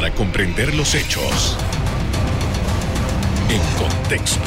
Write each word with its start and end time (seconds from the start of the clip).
para 0.00 0.14
comprender 0.14 0.74
los 0.74 0.94
hechos 0.94 1.58
en 3.50 3.60
contexto. 3.76 4.40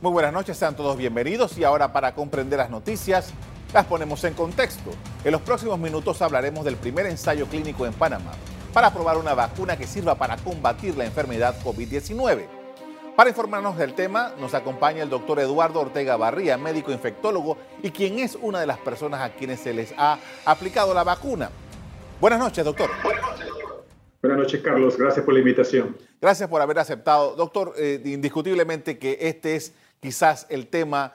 Muy 0.00 0.12
buenas 0.12 0.32
noches, 0.32 0.56
sean 0.56 0.74
todos 0.76 0.96
bienvenidos 0.96 1.58
y 1.58 1.64
ahora 1.64 1.92
para 1.92 2.14
comprender 2.14 2.58
las 2.58 2.70
noticias 2.70 3.34
las 3.74 3.84
ponemos 3.84 4.24
en 4.24 4.32
contexto. 4.32 4.92
En 5.26 5.32
los 5.32 5.42
próximos 5.42 5.78
minutos 5.78 6.22
hablaremos 6.22 6.64
del 6.64 6.76
primer 6.76 7.04
ensayo 7.04 7.44
clínico 7.48 7.84
en 7.84 7.92
Panamá 7.92 8.32
para 8.72 8.90
probar 8.90 9.18
una 9.18 9.34
vacuna 9.34 9.76
que 9.76 9.86
sirva 9.86 10.14
para 10.14 10.38
combatir 10.38 10.96
la 10.96 11.04
enfermedad 11.04 11.54
COVID-19. 11.62 12.46
Para 13.14 13.28
informarnos 13.28 13.76
del 13.76 13.92
tema, 13.92 14.32
nos 14.40 14.54
acompaña 14.54 15.02
el 15.02 15.10
doctor 15.10 15.38
Eduardo 15.38 15.80
Ortega 15.80 16.16
Barría, 16.16 16.56
médico 16.56 16.92
infectólogo 16.92 17.58
y 17.82 17.90
quien 17.90 18.18
es 18.20 18.38
una 18.40 18.58
de 18.58 18.66
las 18.66 18.78
personas 18.78 19.20
a 19.20 19.34
quienes 19.34 19.60
se 19.60 19.74
les 19.74 19.94
ha 19.98 20.18
aplicado 20.46 20.94
la 20.94 21.04
vacuna. 21.04 21.50
Buenas 22.20 22.38
noches, 22.38 22.64
doctor. 22.64 22.90
Buenas 24.22 24.38
noches, 24.38 24.62
Carlos. 24.62 24.96
Gracias 24.96 25.24
por 25.24 25.34
la 25.34 25.40
invitación. 25.40 25.96
Gracias 26.20 26.48
por 26.48 26.62
haber 26.62 26.78
aceptado. 26.78 27.34
Doctor, 27.36 27.74
eh, 27.76 28.00
indiscutiblemente 28.04 28.98
que 28.98 29.18
este 29.20 29.56
es 29.56 29.74
quizás 30.00 30.46
el 30.48 30.68
tema 30.68 31.12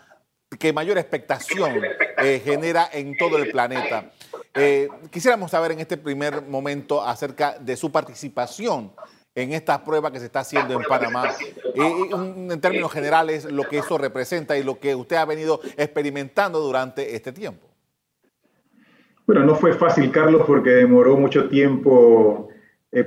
que 0.60 0.74
mayor 0.74 0.98
expectación 0.98 1.82
eh, 2.18 2.42
genera 2.44 2.90
en 2.92 3.18
todo 3.18 3.38
el 3.38 3.52
planeta. 3.52 4.12
Eh, 4.54 4.90
quisiéramos 5.12 5.52
saber 5.52 5.72
en 5.72 5.80
este 5.80 5.98
primer 5.98 6.42
momento 6.44 7.04
acerca 7.04 7.58
de 7.60 7.78
su 7.78 7.92
participación 7.92 8.92
en 9.36 9.54
esta 9.54 9.84
prueba 9.84 10.12
que 10.12 10.20
se 10.20 10.26
está 10.26 10.42
haciendo 10.42 10.74
en 10.74 10.84
Panamá. 10.84 11.34
En 11.76 12.60
términos 12.60 12.92
generales, 12.92 13.46
lo 13.46 13.64
que 13.68 13.78
eso 13.78 13.98
representa 13.98 14.58
y 14.58 14.64
lo 14.64 14.80
que 14.80 14.96
usted 14.96 15.16
ha 15.16 15.26
venido 15.26 15.62
experimentando 15.78 16.60
durante 16.60 17.16
este 17.16 17.32
tiempo. 17.32 17.69
Bueno, 19.30 19.46
no 19.46 19.54
fue 19.54 19.74
fácil, 19.74 20.10
Carlos, 20.10 20.42
porque 20.48 20.72
demoró 20.72 21.16
mucho 21.16 21.48
tiempo 21.50 22.50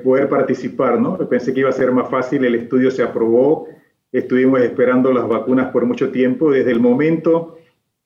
poder 0.05 0.29
participar, 0.29 1.01
¿no? 1.01 1.19
Pensé 1.28 1.53
que 1.53 1.59
iba 1.59 1.69
a 1.69 1.73
ser 1.73 1.91
más 1.91 2.09
fácil, 2.09 2.45
el 2.45 2.55
estudio 2.55 2.92
se 2.92 3.03
aprobó, 3.03 3.67
Estuvimos 4.12 4.61
esperando 4.61 5.11
las 5.11 5.27
vacunas 5.27 5.73
por 5.73 5.87
mucho 5.87 6.11
tiempo, 6.11 6.53
desde 6.53 6.70
el 6.70 6.78
momento 6.81 7.59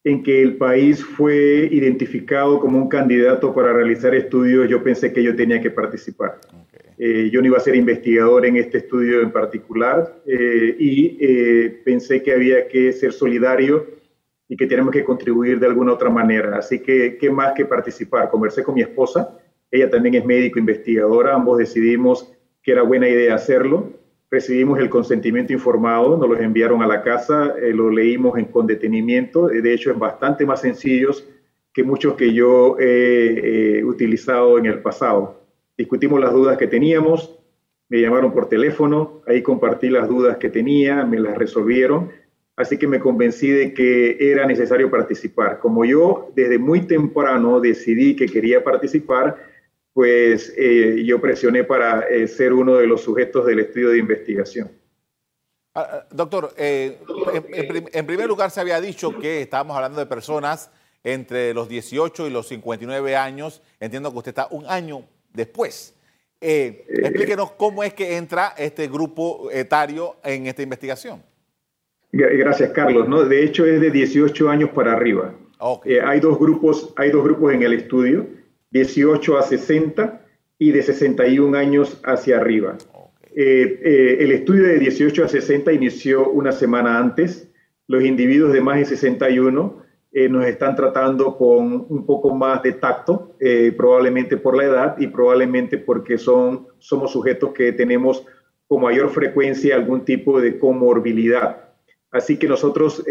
en 0.05 0.23
que 0.23 0.41
el 0.41 0.57
país 0.57 1.05
fue 1.05 1.69
identificado 1.71 2.61
como 2.61 2.79
un 2.79 2.89
candidato 2.89 3.53
para 3.53 3.73
realizar 3.73 4.15
estudios, 4.15 4.67
yo 4.67 4.83
pensé 4.85 5.13
que 5.13 5.23
yo 5.23 5.35
tenía 5.35 5.61
que 5.61 5.73
participar. 5.73 6.39
Eh, 6.97 7.29
yo 7.31 7.43
no 7.43 7.49
iba 7.49 7.59
a 7.59 7.61
ser 7.61 7.75
investigador 7.75 8.47
en 8.47 8.57
este 8.57 8.79
estudio 8.79 9.21
en 9.21 9.31
particular 9.31 10.23
eh, 10.25 10.75
y 10.79 11.19
eh, 11.21 11.83
pensé 11.85 12.23
que 12.23 12.33
había 12.33 12.67
que 12.69 12.93
ser 12.93 13.13
solidario 13.13 13.85
y 14.49 14.57
que 14.57 14.67
teníamos 14.67 14.93
que 14.93 15.05
contribuir 15.05 15.59
de 15.59 15.67
alguna 15.67 15.93
otra 15.93 16.11
manera. 16.11 16.59
Así 16.59 16.81
que, 16.81 17.17
¿qué 17.19 17.31
más 17.31 17.53
que 17.53 17.65
participar? 17.65 18.31
Conversé 18.31 18.63
con 18.63 18.75
mi 18.75 18.83
esposa, 18.83 19.39
ella 19.71 19.91
también 19.91 20.15
es 20.15 20.25
médico 20.25 20.59
investigadora, 20.59 21.35
ambos 21.35 21.59
decidimos 21.59 22.33
que 22.63 22.73
era 22.73 22.83
buena 22.83 23.09
idea 23.09 23.35
hacerlo 23.35 23.93
recibimos 24.31 24.79
el 24.81 24.91
consentimiento 24.91 25.53
informado, 25.53 26.17
nos 26.17 26.29
lo 26.29 26.37
enviaron 26.39 26.83
a 26.83 26.87
la 26.87 27.03
casa, 27.03 27.55
eh, 27.61 27.73
lo 27.73 27.91
leímos 27.91 28.35
con 28.51 28.67
detenimiento, 28.67 29.49
de 29.49 29.73
hecho 29.73 29.91
es 29.91 29.99
bastante 29.99 30.45
más 30.45 30.61
sencillo 30.61 31.11
que 31.73 31.85
muchos 31.85 32.15
que 32.15 32.33
yo 32.33 32.77
he 32.79 33.85
utilizado 33.85 34.59
en 34.59 34.67
el 34.67 34.81
pasado. 34.81 35.43
Discutimos 35.77 36.21
las 36.21 36.33
dudas 36.33 36.57
que 36.57 36.67
teníamos, 36.67 37.39
me 37.89 38.01
llamaron 38.01 38.33
por 38.33 38.49
teléfono, 38.49 39.23
ahí 39.27 39.43
compartí 39.43 39.91
las 39.91 40.09
dudas 40.09 40.39
que 40.39 40.49
tenía, 40.49 41.05
me 41.05 41.21
las 41.21 41.37
resolvieron, 41.37 42.11
así 42.57 42.79
que 42.79 42.87
me 42.87 42.99
convencí 42.99 43.51
de 43.51 43.75
que 43.75 44.17
era 44.19 44.47
necesario 44.47 44.91
participar. 44.91 45.61
Como 45.61 45.85
yo 45.85 46.33
desde 46.35 46.59
muy 46.59 46.81
temprano 46.87 47.61
decidí 47.61 48.17
que 48.17 48.27
quería 48.27 48.65
participar, 48.65 49.37
pues 49.93 50.53
eh, 50.57 51.03
yo 51.05 51.21
presioné 51.21 51.65
para 51.65 52.01
eh, 52.09 52.27
ser 52.27 52.53
uno 52.53 52.77
de 52.77 52.87
los 52.87 53.03
sujetos 53.03 53.47
del 53.47 53.61
estudio 53.61 53.91
de 53.91 53.99
investigación. 53.99 54.71
Ah, 55.75 55.89
ah, 55.91 56.07
doctor, 56.11 56.53
eh, 56.57 56.99
en, 57.93 58.07
primer 58.07 58.27
lugar 58.27 58.51
se 58.51 58.61
había 58.61 58.81
dicho 58.81 59.19
que 59.19 59.43
estábamos 59.43 59.77
hablando 59.77 59.99
de 59.99 60.07
personas 60.07 60.71
entre 61.05 61.53
los 61.53 61.69
18 61.69 62.27
y 62.27 62.31
los 62.31 62.49
59 62.49 63.17
años. 63.17 63.63
Entiendo 63.79 64.11
que 64.11 64.19
usted 64.19 64.31
está 64.31 64.49
un 64.51 64.67
año 64.67 65.05
después. 65.33 65.95
explíquenos 66.41 67.53
cómo 67.53 67.83
es 67.83 67.93
que 67.95 68.17
entra 68.17 68.55
este 68.57 68.89
grupo 68.89 69.51
etario 69.51 70.17
en 70.25 70.47
esta 70.47 70.63
investigación. 70.63 71.23
Gracias, 72.17 72.71
Carlos. 72.71 73.09
¿no? 73.09 73.25
De 73.25 73.45
hecho, 73.45 73.67
es 73.67 73.81
de 73.81 73.91
18 73.91 74.49
años 74.49 74.71
para 74.71 74.93
arriba. 74.93 75.35
hay, 76.05 76.21
dos 76.21 76.39
grupos, 76.39 76.93
hay 76.97 77.11
dos 77.11 77.25
grupos 77.25 77.53
en 77.53 77.63
el 77.63 77.73
estudio. 77.75 78.27
18 78.71 79.39
a 79.39 79.43
60 79.43 80.21
y 80.59 80.73
de 80.73 80.83
61 80.83 81.57
años 81.57 82.01
hacia 82.05 82.37
arriba. 82.37 82.77
Eh, 83.35 83.81
eh, 83.85 84.17
el 84.21 84.33
estudio 84.33 84.65
de 84.65 84.79
18 84.79 85.25
a 85.25 85.29
60 85.29 85.73
inició 85.73 86.31
una 86.31 86.53
semana 86.53 86.99
antes. 86.99 87.51
Los 87.87 88.03
individuos 88.03 88.53
de 88.53 88.61
más 88.61 88.79
de 88.79 88.87
61 88.87 89.83
eh, 90.13 90.29
nos 90.29 90.47
están 90.47 90.75
tratando 90.75 91.37
con 91.37 91.87
un 91.89 92.07
poco 92.07 92.35
más 92.35 92.63
de 92.63 92.73
tacto, 92.73 93.37
probablemente 93.77 94.39
por 94.39 94.57
la 94.57 94.65
edad 94.65 94.97
y 94.99 95.09
probablemente 95.09 95.79
porque 95.79 96.17
son, 96.17 96.69
somos 96.79 97.13
sujetos 97.13 97.53
que 97.53 97.73
tenemos 97.73 98.25
con 98.67 98.83
mayor 98.83 99.11
frecuencia 99.11 99.77
algún 99.77 100.05
tipo 100.05 100.41
de 100.41 100.59
comorbilidad. 100.59 101.66
Así 102.11 102.39
que 102.39 102.49
nosotros 102.49 103.05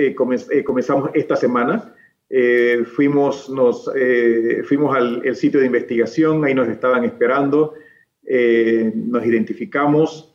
comenzamos 0.65 1.09
esta 1.13 1.35
semana. 1.35 1.95
Eh, 2.29 2.83
fuimos, 2.85 3.49
nos, 3.49 3.89
eh, 3.95 4.63
fuimos 4.63 4.95
al 4.95 5.35
sitio 5.35 5.59
de 5.59 5.67
investigación, 5.67 6.43
ahí 6.43 6.55
nos 6.55 6.67
estaban 6.67 7.05
esperando, 7.05 7.75
eh, 8.25 8.91
nos 8.95 9.25
identificamos, 9.25 10.31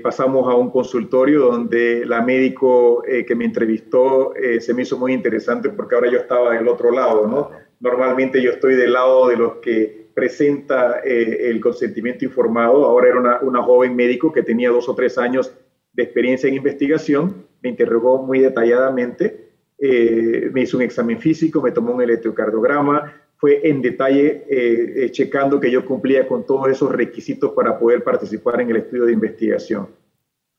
pasamos 0.00 0.46
a 0.46 0.54
un 0.54 0.70
consultorio 0.70 1.40
donde 1.40 2.06
la 2.06 2.22
médico 2.22 3.02
que 3.02 3.34
me 3.34 3.44
entrevistó 3.44 4.32
se 4.60 4.72
me 4.72 4.82
hizo 4.82 4.96
muy 4.96 5.12
interesante 5.12 5.70
porque 5.70 5.96
ahora 5.96 6.08
yo 6.08 6.18
estaba 6.18 6.54
del 6.54 6.68
otro 6.68 6.92
lado, 6.92 7.26
¿no? 7.26 7.50
Normalmente 7.80 8.40
yo 8.40 8.52
estoy 8.52 8.76
del 8.76 8.92
lado 8.92 9.26
de 9.26 9.36
los 9.36 9.54
que 9.54 10.08
presenta 10.14 11.00
el 11.00 11.60
consentimiento 11.60 12.24
informado, 12.24 12.84
ahora 12.84 13.08
era 13.08 13.18
una, 13.18 13.40
una 13.40 13.60
joven 13.60 13.96
médico 13.96 14.32
que 14.32 14.44
tenía 14.44 14.70
dos 14.70 14.88
o 14.88 14.94
tres 14.94 15.18
años 15.18 15.52
de 15.94 16.04
experiencia 16.04 16.48
en 16.48 16.54
investigación, 16.54 17.44
me 17.62 17.70
interrogó 17.70 18.22
muy 18.22 18.40
detalladamente 18.40 19.50
eh, 19.82 20.50
me 20.52 20.60
hizo 20.60 20.76
un 20.76 20.82
examen 20.82 21.18
físico, 21.18 21.62
me 21.62 21.72
tomó 21.72 21.94
un 21.94 22.02
electrocardiograma, 22.02 23.14
fue 23.38 23.66
en 23.66 23.80
detalle 23.80 24.44
eh, 24.50 25.04
eh, 25.06 25.10
checando 25.10 25.58
que 25.58 25.70
yo 25.70 25.86
cumplía 25.86 26.28
con 26.28 26.44
todos 26.44 26.68
esos 26.68 26.92
requisitos 26.92 27.52
para 27.52 27.78
poder 27.78 28.04
participar 28.04 28.60
en 28.60 28.68
el 28.68 28.76
estudio 28.76 29.06
de 29.06 29.14
investigación. 29.14 29.88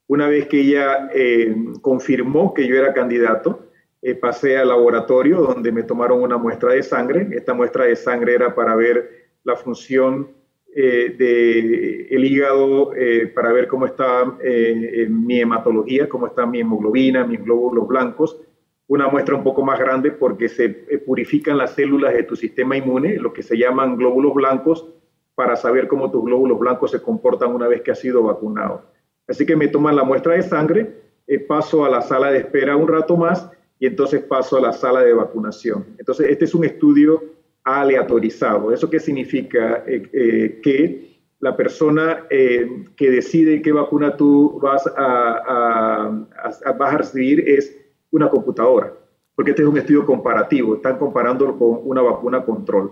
Una 0.08 0.28
vez 0.28 0.48
que 0.48 0.60
ella 0.60 1.10
confirmó 1.80 2.54
que 2.54 2.68
yo 2.68 2.76
era 2.76 2.94
candidato, 2.94 3.68
pasé 4.20 4.58
al 4.58 4.68
laboratorio 4.68 5.40
donde 5.40 5.72
me 5.72 5.84
tomaron 5.84 6.22
una 6.22 6.38
muestra 6.38 6.74
de 6.74 6.84
sangre. 6.84 7.30
Esta 7.32 7.54
muestra 7.54 7.86
de 7.86 7.96
sangre 7.96 8.34
era 8.34 8.54
para 8.54 8.76
ver 8.76 9.30
la 9.46 9.56
función 9.56 10.28
del 10.74 12.26
hígado, 12.26 12.92
para 13.36 13.52
ver 13.52 13.68
cómo 13.68 13.86
está 13.86 14.38
mi 15.09 15.40
hematología, 15.40 16.08
cómo 16.08 16.28
está 16.28 16.46
mi 16.46 16.62
hemoglobina, 16.62 17.26
mis 17.26 17.44
glóbulos 17.44 17.88
blancos, 17.88 18.40
una 18.92 19.08
muestra 19.08 19.36
un 19.36 19.44
poco 19.46 19.64
más 19.64 19.80
grande 19.80 20.12
porque 20.12 20.50
se 20.50 20.66
eh, 20.90 20.98
purifican 20.98 21.58
las 21.58 21.76
células 21.76 22.14
de 22.14 22.24
tu 22.24 22.36
sistema 22.36 22.76
inmune, 22.76 23.16
lo 23.16 23.32
que 23.32 23.42
se 23.42 23.58
llaman 23.58 23.96
glóbulos 23.96 24.34
blancos, 24.34 24.86
para 25.34 25.56
saber 25.56 25.88
cómo 25.88 26.12
tus 26.12 26.26
glóbulos 26.26 26.59
blancos 26.59 26.92
se 26.92 27.02
comportan 27.02 27.56
una 27.56 27.70
vez 27.70 27.84
que 27.84 27.92
has 27.92 28.00
sido 28.00 28.24
vacunado. 28.24 28.84
Así 29.30 29.46
que 29.46 29.56
me 29.56 29.70
toman 29.70 29.96
la 29.96 30.03
muestra 30.03 30.34
de 30.34 30.44
sangre, 30.44 30.94
eh, 31.26 31.40
paso 31.40 31.86
a 31.86 31.90
la 31.90 32.02
sala 32.02 32.32
de 32.32 32.40
espera 32.40 32.76
un 32.76 32.90
rato 32.90 33.16
más 33.16 33.50
y 33.80 33.86
entonces 33.86 34.24
paso 34.24 34.58
a 34.58 34.62
la 34.62 34.74
sala 34.74 35.02
de 35.03 35.14
vacunación. 35.14 35.86
Entonces, 35.98 36.28
este 36.30 36.44
es 36.44 36.53
un 36.53 36.66
estudio 36.66 37.24
aleatorizado. 37.64 38.74
¿Eso 38.74 38.90
qué 38.90 39.00
significa? 39.00 39.84
Eh, 39.88 40.59
que 40.64 41.12
la 41.40 41.58
persona 41.58 42.28
que 42.30 43.09
decide 43.09 43.64
qué 43.64 43.72
vacuna 43.72 44.16
tú 44.16 44.59
vas 44.62 44.85
a, 44.96 46.12
vas 46.78 46.94
a 46.94 46.97
recibir 46.97 47.50
es 47.50 47.76
una 48.12 48.30
computadora, 48.30 48.94
porque 49.35 49.52
este 49.52 49.64
es 49.64 49.68
un 49.68 49.78
estudio 49.78 50.06
comparativo, 50.06 50.76
están 50.76 51.00
comparándolo 51.00 51.58
con 51.58 51.80
una 51.84 52.03
vacuna 52.03 52.44
control. 52.44 52.91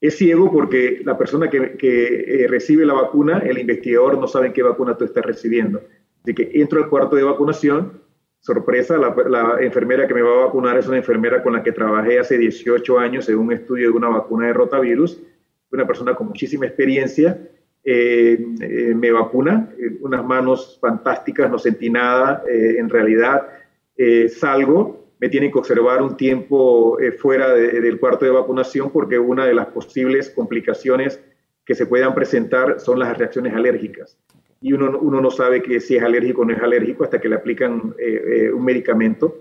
Es 0.00 0.16
ciego 0.16 0.50
porque 0.50 1.02
la 1.04 1.18
persona 1.18 1.50
que, 1.50 1.76
eh, 1.82 2.46
recibe 2.48 2.86
la 2.86 2.94
vacuna, 2.94 3.38
el 3.38 3.58
investigador 3.58 4.18
no 4.18 4.26
sabe 4.26 4.52
qué 4.52 4.62
vacuna 4.62 4.96
tú 4.96 5.04
estás 5.04 5.24
recibiendo. 5.24 5.82
Así 6.22 6.34
que 6.34 6.50
entro 6.54 6.82
al 6.82 6.88
cuarto 6.88 7.16
de 7.16 7.22
vacunación, 7.22 8.00
sorpresa, 8.40 8.96
la, 8.98 9.58
enfermera 9.60 10.06
que 10.08 10.14
me 10.14 10.22
va 10.22 10.30
a 10.30 10.46
vacunar 10.46 10.78
es 10.78 10.88
una 10.88 10.96
enfermera 10.96 11.42
con 11.42 11.52
la 11.52 11.62
que 11.62 11.72
trabajé 11.72 12.18
hace 12.18 12.38
18 12.38 12.98
años 12.98 13.28
en 13.28 13.38
un 13.38 13.52
estudio 13.52 13.90
de 13.90 13.96
una 13.96 14.08
vacuna 14.08 14.46
de 14.46 14.52
rotavirus, 14.52 15.22
una 15.70 15.86
persona 15.86 16.14
con 16.14 16.26
muchísima 16.28 16.66
experiencia, 16.66 17.38
eh, 17.84 18.44
eh, 18.60 18.94
me 18.94 19.12
vacuna, 19.12 19.70
unas 20.00 20.24
manos 20.24 20.78
fantásticas, 20.80 21.50
no 21.50 21.58
sentí 21.58 21.88
nada, 21.88 22.42
en 22.46 22.88
realidad 22.88 23.46
eh, 23.96 24.28
salgo 24.28 25.00
me 25.20 25.28
tienen 25.28 25.52
que 25.52 25.58
observar 25.58 26.00
un 26.00 26.16
tiempo 26.16 26.98
eh, 26.98 27.12
fuera 27.12 27.52
del 27.52 28.00
cuarto 28.00 28.24
de 28.24 28.30
vacunación 28.30 28.90
porque 28.90 29.18
una 29.18 29.44
de 29.44 29.52
las 29.52 29.66
posibles 29.66 30.30
complicaciones 30.30 31.20
que 31.64 31.74
se 31.74 31.84
puedan 31.84 32.14
presentar 32.14 32.80
son 32.80 32.98
las 32.98 33.16
reacciones 33.18 33.54
alérgicas. 33.54 34.18
Y 34.60 34.72
uno, 34.72 34.98
uno 35.00 35.20
no 35.20 35.30
sabe 35.30 35.62
que 35.62 35.80
si 35.80 35.96
es 35.96 36.02
alérgico 36.02 36.42
o 36.42 36.44
no 36.44 36.52
es 36.52 36.62
alérgico 36.62 37.04
hasta 37.04 37.20
que 37.20 37.28
le 37.28 37.36
aplican 37.36 37.94
eh, 37.98 38.22
eh, 38.26 38.52
un 38.52 38.64
medicamento. 38.64 39.38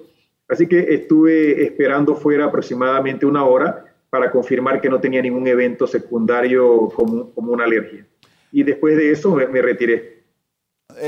Así 0.47 0.67
que 0.67 0.93
estuve 0.93 1.63
esperando 1.63 2.15
fuera 2.15 2.45
aproximadamente 2.45 3.25
una 3.25 3.45
hora 3.45 3.85
para 4.09 4.31
confirmar 4.31 4.81
que 4.81 4.89
no 4.89 4.99
tenía 4.99 5.21
ningún 5.21 5.47
evento 5.47 5.85
secundario 5.85 6.89
como, 6.95 7.31
como 7.31 7.51
una 7.51 7.65
alergia. 7.65 8.05
Y 8.51 8.63
después 8.63 8.97
de 8.97 9.11
eso 9.11 9.35
me, 9.35 9.61
retiré. 9.61 10.23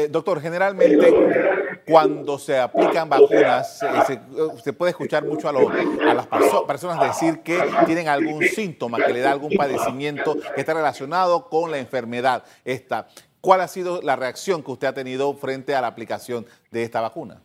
doctor, 0.09 0.39
generalmente 0.41 1.11
cuando 1.85 2.37
se 2.37 2.57
aplican 2.57 3.09
vacunas, 3.09 3.81
eh, 3.83 4.19
se, 4.63 4.73
puede 4.73 4.91
escuchar 4.91 5.25
mucho 5.25 5.49
a, 5.49 5.53
las 5.53 6.27
personas 6.67 7.01
decir 7.01 7.41
que 7.41 7.59
tienen 7.85 8.07
algún 8.07 8.43
síntoma, 8.43 8.97
que 8.97 9.13
le 9.13 9.19
da 9.19 9.31
algún 9.31 9.53
padecimiento 9.55 10.37
que 10.55 10.61
está 10.61 10.73
relacionado 10.73 11.49
con 11.49 11.71
la 11.71 11.77
enfermedad 11.77 12.43
esta. 12.63 13.07
¿Cuál 13.41 13.61
ha 13.61 13.67
sido 13.67 14.01
la 14.01 14.15
reacción 14.15 14.63
que 14.63 14.71
usted 14.71 14.87
ha 14.87 14.93
tenido 14.93 15.33
frente 15.33 15.75
a 15.75 15.81
la 15.81 15.87
aplicación 15.87 16.45
de 16.71 16.83
esta 16.83 17.01
vacuna? 17.01 17.41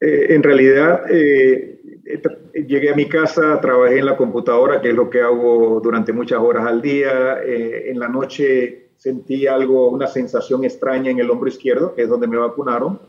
Eh, 0.00 0.28
en 0.30 0.42
realidad, 0.42 1.04
eh, 1.10 1.80
llegué 2.66 2.90
a 2.90 2.96
mi 2.96 3.06
casa, 3.06 3.60
trabajé 3.60 3.98
en 3.98 4.06
la 4.06 4.16
computadora, 4.16 4.80
que 4.80 4.88
es 4.88 4.94
lo 4.94 5.10
que 5.10 5.20
hago 5.20 5.80
durante 5.80 6.12
muchas 6.12 6.40
horas 6.40 6.66
al 6.66 6.80
día. 6.80 7.38
en 7.44 7.98
la 7.98 8.08
noche 8.08 8.90
sentí 9.00 9.46
algo, 9.46 9.88
una 9.88 10.06
sensación 10.06 10.62
extraña 10.62 11.10
en 11.10 11.18
el 11.18 11.30
hombro 11.30 11.48
izquierdo, 11.48 11.94
que 11.94 12.02
es 12.02 12.08
donde 12.08 12.26
me 12.26 12.36
vacunaron, 12.36 13.00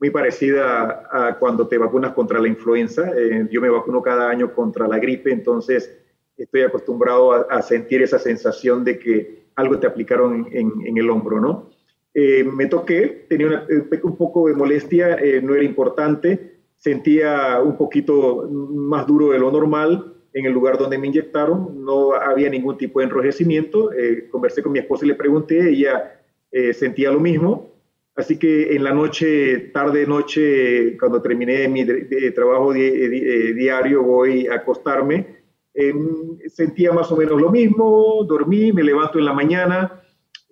muy 0.00 0.08
parecida 0.08 1.08
a 1.10 1.38
cuando 1.38 1.68
te 1.68 1.76
vacunas 1.76 2.12
contra 2.14 2.40
la 2.40 2.48
influenza. 2.48 3.10
Eh, 3.14 3.46
yo 3.50 3.60
me 3.60 3.68
vacuno 3.68 4.00
cada 4.00 4.30
año 4.30 4.54
contra 4.54 4.88
la 4.88 4.98
gripe, 4.98 5.30
entonces 5.30 5.94
estoy 6.38 6.62
acostumbrado 6.62 7.50
a, 7.50 7.60
sentir 7.60 8.02
esa 8.02 8.18
sensación 8.18 8.82
de 8.82 8.98
que 8.98 9.45
algo 9.56 9.78
te 9.78 9.86
aplicaron 9.86 10.46
en, 10.52 10.96
el 10.96 11.10
hombro, 11.10 11.40
¿no? 11.40 11.70
Eh, 12.14 12.44
me 12.44 12.66
toqué, 12.66 13.26
tenía 13.28 13.66
un 14.02 14.16
poco 14.16 14.48
de 14.48 14.54
molestia, 14.54 15.16
eh, 15.16 15.40
no 15.42 15.54
era 15.54 15.64
importante, 15.64 16.60
sentía 16.78 17.60
un 17.62 17.76
poquito 17.76 18.48
más 18.50 19.06
duro 19.06 19.30
de 19.30 19.38
lo 19.38 19.50
normal, 19.50 20.16
en 20.36 20.44
el 20.44 20.52
lugar 20.52 20.76
donde 20.76 20.98
me 20.98 21.06
inyectaron, 21.06 21.82
no 21.82 22.12
había 22.12 22.50
ningún 22.50 22.76
tipo 22.76 23.00
de 23.00 23.06
enrojecimiento. 23.06 23.90
Eh, 23.94 24.28
conversé 24.30 24.62
con 24.62 24.72
mi 24.72 24.78
esposa 24.78 25.06
y 25.06 25.08
le 25.08 25.14
pregunté, 25.14 25.66
ella 25.70 26.20
eh, 26.52 26.74
sentía 26.74 27.10
lo 27.10 27.20
mismo. 27.20 27.72
Así 28.14 28.38
que 28.38 28.76
en 28.76 28.84
la 28.84 28.92
noche, 28.92 29.70
tarde 29.72 30.06
noche, 30.06 30.98
cuando 30.98 31.22
terminé 31.22 31.66
mi 31.68 31.86
trabajo 32.34 32.74
eh, 32.74 33.54
diario, 33.54 34.02
voy 34.02 34.46
a 34.46 34.56
acostarme. 34.56 35.35
Em, 35.76 36.38
sentía 36.48 36.90
más 36.92 37.12
o 37.12 37.16
menos 37.16 37.40
lo 37.40 37.50
mismo, 37.50 38.24
dormí, 38.28 38.72
me 38.72 38.82
levanto 38.82 39.18
en 39.18 39.26
la 39.26 39.32
mañana. 39.32 40.02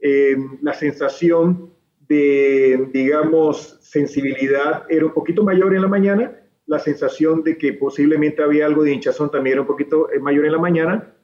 Em, 0.01 0.59
la 0.63 0.75
sensación 0.75 1.71
de, 2.07 2.89
digamos, 2.93 3.79
sensibilidad 3.81 4.85
era 4.89 5.07
un 5.07 5.13
poquito 5.13 5.43
mayor 5.43 5.75
en 5.75 5.83
la 5.83 5.89
mañana 5.89 6.41
la 6.67 6.79
sensación 6.79 7.43
de 7.43 7.59
que 7.59 7.75
posiblemente 7.75 8.43
había 8.43 8.67
algo 8.67 8.85
de 8.85 8.93
hinchazón 8.93 9.31
también 9.31 9.55
era 9.55 9.63
un 9.63 9.67
poquito 9.67 10.11
eh, 10.11 10.19
mayor 10.19 10.47
en 10.47 10.53
la 10.53 10.59
mañana. 10.59 11.15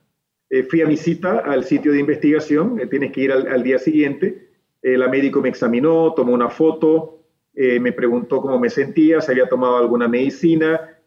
Eh, 0.49 0.63
fui 0.63 0.81
a 0.81 0.85
mi 0.85 0.97
cita 0.97 1.39
al 1.39 1.63
sitio 1.63 1.93
de 1.93 1.99
investigación, 1.99 2.79
eh, 2.79 2.87
tienes 2.87 3.11
que 3.11 3.21
ir 3.21 3.31
al, 3.31 3.63
día 3.63 3.79
siguiente. 3.79 4.49
la 4.83 5.07
médico 5.07 5.41
me 5.41 5.49
examinó, 5.49 6.13
tomó 6.13 6.33
una 6.33 6.49
foto, 6.49 7.19
me 7.53 7.91
preguntó 7.91 8.41
cómo 8.41 8.57
me 8.57 8.69
sentía, 8.69 9.21
si 9.21 9.31
había 9.31 9.47
tomado 9.47 9.77
alguna 9.77 10.07
medicina, 10.07 10.97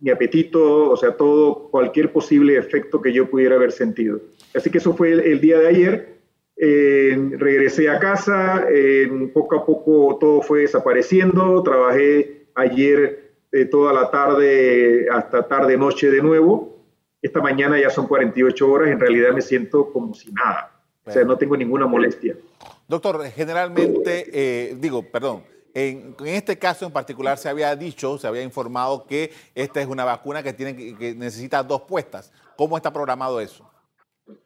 mi 0.00 0.10
apetito, 0.10 0.90
o 0.90 0.96
sea, 0.96 1.16
todo, 1.16 1.68
cualquier 1.70 2.12
posible 2.12 2.56
efecto 2.56 3.00
que 3.00 3.12
yo 3.12 3.30
pudiera 3.30 3.56
haber 3.56 3.72
sentido. 3.72 4.20
Así 4.54 4.70
que 4.70 4.78
eso 4.78 4.94
fue 4.94 5.12
el, 5.12 5.40
día 5.40 5.58
de 5.58 5.68
ayer. 5.68 6.18
regresé 6.56 7.88
a 7.88 7.98
casa, 7.98 8.66
poco 9.32 9.56
a 9.56 9.66
poco 9.66 10.18
todo 10.18 10.42
fue 10.42 10.60
desapareciendo, 10.60 11.62
trabajé 11.62 12.46
ayer 12.54 13.24
eh, 13.52 13.66
toda 13.66 13.92
la 13.92 14.10
tarde 14.10 15.06
hasta 15.10 15.46
tarde 15.46 15.76
noche 15.76 16.10
de 16.10 16.20
nuevo. 16.20 16.76
Esta 17.22 17.40
mañana 17.40 17.80
ya 17.80 17.88
son 17.88 18.08
48 18.08 18.68
horas, 18.68 18.90
en 18.90 18.98
realidad 18.98 19.32
me 19.32 19.40
siento 19.40 19.92
como 19.92 20.12
si 20.12 20.32
nada. 20.32 20.72
O 21.06 21.10
sea, 21.12 21.24
no 21.24 21.38
tengo 21.38 21.56
ninguna 21.56 21.86
molestia. 21.86 22.34
Doctor, 22.88 23.22
generalmente, 23.26 24.26
eh, 24.32 24.74
digo, 24.78 25.02
perdón, 25.08 25.42
en, 25.74 26.14
este 26.24 26.56
caso 26.56 26.86
en 26.86 26.92
particular 26.92 27.36
se 27.36 27.48
había 27.48 27.74
dicho, 27.74 28.16
se 28.16 28.26
había 28.26 28.42
informado 28.42 29.06
que 29.06 29.32
esta 29.54 29.80
es 29.80 29.88
una 29.88 30.04
vacuna 30.04 30.42
que, 30.42 30.52
tiene, 30.52 30.96
que 30.96 31.14
necesita 31.14 31.62
dos 31.62 31.82
puestas. 31.82 32.32
¿Cómo 32.56 32.76
está 32.76 32.92
programado 32.92 33.40
eso? 33.40 33.68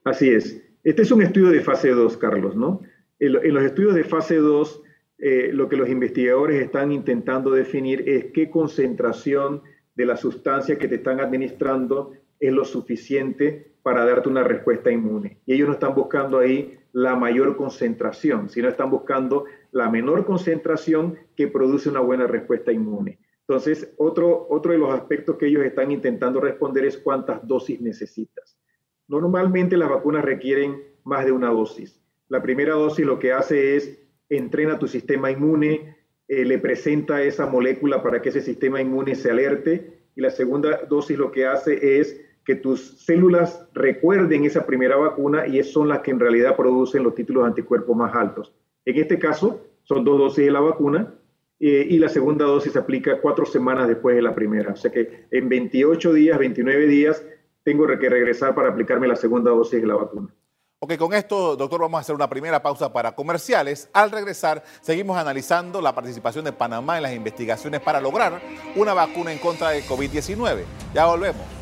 Así 0.04 0.30
es. 0.30 0.60
Este 0.82 1.02
es 1.02 1.10
un 1.12 1.22
estudio 1.22 1.50
de 1.50 1.60
fase 1.60 1.90
2, 1.90 2.16
Carlos, 2.16 2.56
¿no? 2.56 2.80
En, 3.18 3.54
los 3.54 3.62
estudios 3.62 3.94
de 3.94 4.04
fase 4.04 4.36
2 4.36 4.82
eh, 5.18 5.50
lo 5.52 5.68
que 5.68 5.76
los 5.76 5.88
investigadores 5.88 6.62
están 6.62 6.92
intentando 6.92 7.50
definir 7.50 8.08
es 8.08 8.26
qué 8.32 8.50
concentración 8.50 9.62
de 9.96 10.06
la 10.06 10.16
sustancia 10.16 10.78
que 10.78 10.86
te 10.86 10.94
están 10.94 11.18
administrando 11.18 12.12
es 12.38 12.52
lo 12.52 12.64
suficiente 12.64 13.72
para 13.88 14.04
darte 14.04 14.28
una 14.28 14.44
respuesta 14.44 14.92
inmune. 14.92 15.38
Y 15.46 15.54
ellos 15.54 15.66
no 15.66 15.72
están 15.72 15.94
buscando 15.94 16.40
ahí 16.40 16.78
la 16.92 17.16
mayor 17.16 17.56
concentración, 17.56 18.50
sino 18.50 18.68
están 18.68 18.90
buscando 18.90 19.46
la 19.72 19.88
menor 19.88 20.26
concentración 20.26 21.16
que 21.34 21.48
produce 21.48 21.88
una 21.88 22.00
buena 22.00 22.26
respuesta 22.26 22.70
inmune. 22.70 23.18
Entonces, 23.40 23.94
otro, 23.96 24.46
otro 24.50 24.72
de 24.72 24.78
los 24.78 24.92
aspectos 24.92 25.38
que 25.38 25.46
ellos 25.46 25.64
están 25.64 25.90
intentando 25.90 26.38
responder 26.38 26.84
es 26.84 26.98
cuántas 26.98 27.48
dosis 27.48 27.80
necesitas. 27.80 28.58
Normalmente 29.06 29.78
las 29.78 29.88
vacunas 29.88 30.22
requieren 30.22 30.82
más 31.04 31.24
de 31.24 31.32
una 31.32 31.48
dosis. 31.48 31.98
La 32.28 32.42
primera 32.42 32.74
dosis 32.74 33.06
lo 33.06 33.18
que 33.18 33.32
hace 33.32 33.74
es 33.76 34.06
entrena 34.28 34.78
tu 34.78 34.86
sistema 34.86 35.30
inmune, 35.30 35.96
eh, 36.28 36.44
le 36.44 36.58
presenta 36.58 37.22
esa 37.22 37.46
molécula 37.46 38.02
para 38.02 38.20
que 38.20 38.28
ese 38.28 38.42
sistema 38.42 38.82
inmune 38.82 39.14
se 39.14 39.30
alerte 39.30 40.02
y 40.14 40.20
la 40.20 40.28
segunda 40.28 40.82
dosis 40.90 41.16
lo 41.16 41.32
que 41.32 41.46
hace 41.46 42.00
es 42.00 42.27
que 42.48 42.54
tus 42.54 43.04
células 43.04 43.68
recuerden 43.74 44.46
esa 44.46 44.64
primera 44.64 44.96
vacuna 44.96 45.46
y 45.46 45.62
son 45.62 45.86
las 45.86 45.98
que 45.98 46.12
en 46.12 46.18
realidad 46.18 46.56
producen 46.56 47.02
los 47.02 47.14
títulos 47.14 47.42
de 47.42 47.48
anticuerpos 47.48 47.94
más 47.94 48.14
altos. 48.14 48.54
En 48.86 48.96
este 48.96 49.18
caso, 49.18 49.60
son 49.82 50.02
dos 50.02 50.18
dosis 50.18 50.46
de 50.46 50.50
la 50.50 50.60
vacuna 50.60 51.12
eh, 51.60 51.86
y 51.90 51.98
la 51.98 52.08
segunda 52.08 52.46
dosis 52.46 52.72
se 52.72 52.78
aplica 52.78 53.20
cuatro 53.20 53.44
semanas 53.44 53.86
después 53.86 54.16
de 54.16 54.22
la 54.22 54.34
primera. 54.34 54.72
O 54.72 54.76
sea 54.76 54.90
que 54.90 55.26
en 55.30 55.46
28 55.50 56.10
días, 56.14 56.38
29 56.38 56.86
días, 56.86 57.22
tengo 57.64 57.86
que 57.86 58.08
regresar 58.08 58.54
para 58.54 58.70
aplicarme 58.70 59.06
la 59.06 59.16
segunda 59.16 59.50
dosis 59.50 59.82
de 59.82 59.86
la 59.86 59.96
vacuna. 59.96 60.34
Ok, 60.78 60.96
con 60.96 61.12
esto, 61.12 61.54
doctor, 61.54 61.82
vamos 61.82 61.98
a 61.98 62.00
hacer 62.00 62.14
una 62.14 62.30
primera 62.30 62.62
pausa 62.62 62.90
para 62.90 63.14
comerciales. 63.14 63.90
Al 63.92 64.10
regresar, 64.10 64.64
seguimos 64.80 65.18
analizando 65.18 65.82
la 65.82 65.94
participación 65.94 66.46
de 66.46 66.52
Panamá 66.52 66.96
en 66.96 67.02
las 67.02 67.12
investigaciones 67.12 67.82
para 67.82 68.00
lograr 68.00 68.40
una 68.74 68.94
vacuna 68.94 69.34
en 69.34 69.38
contra 69.38 69.68
de 69.68 69.82
COVID-19. 69.82 70.62
Ya 70.94 71.04
volvemos. 71.04 71.57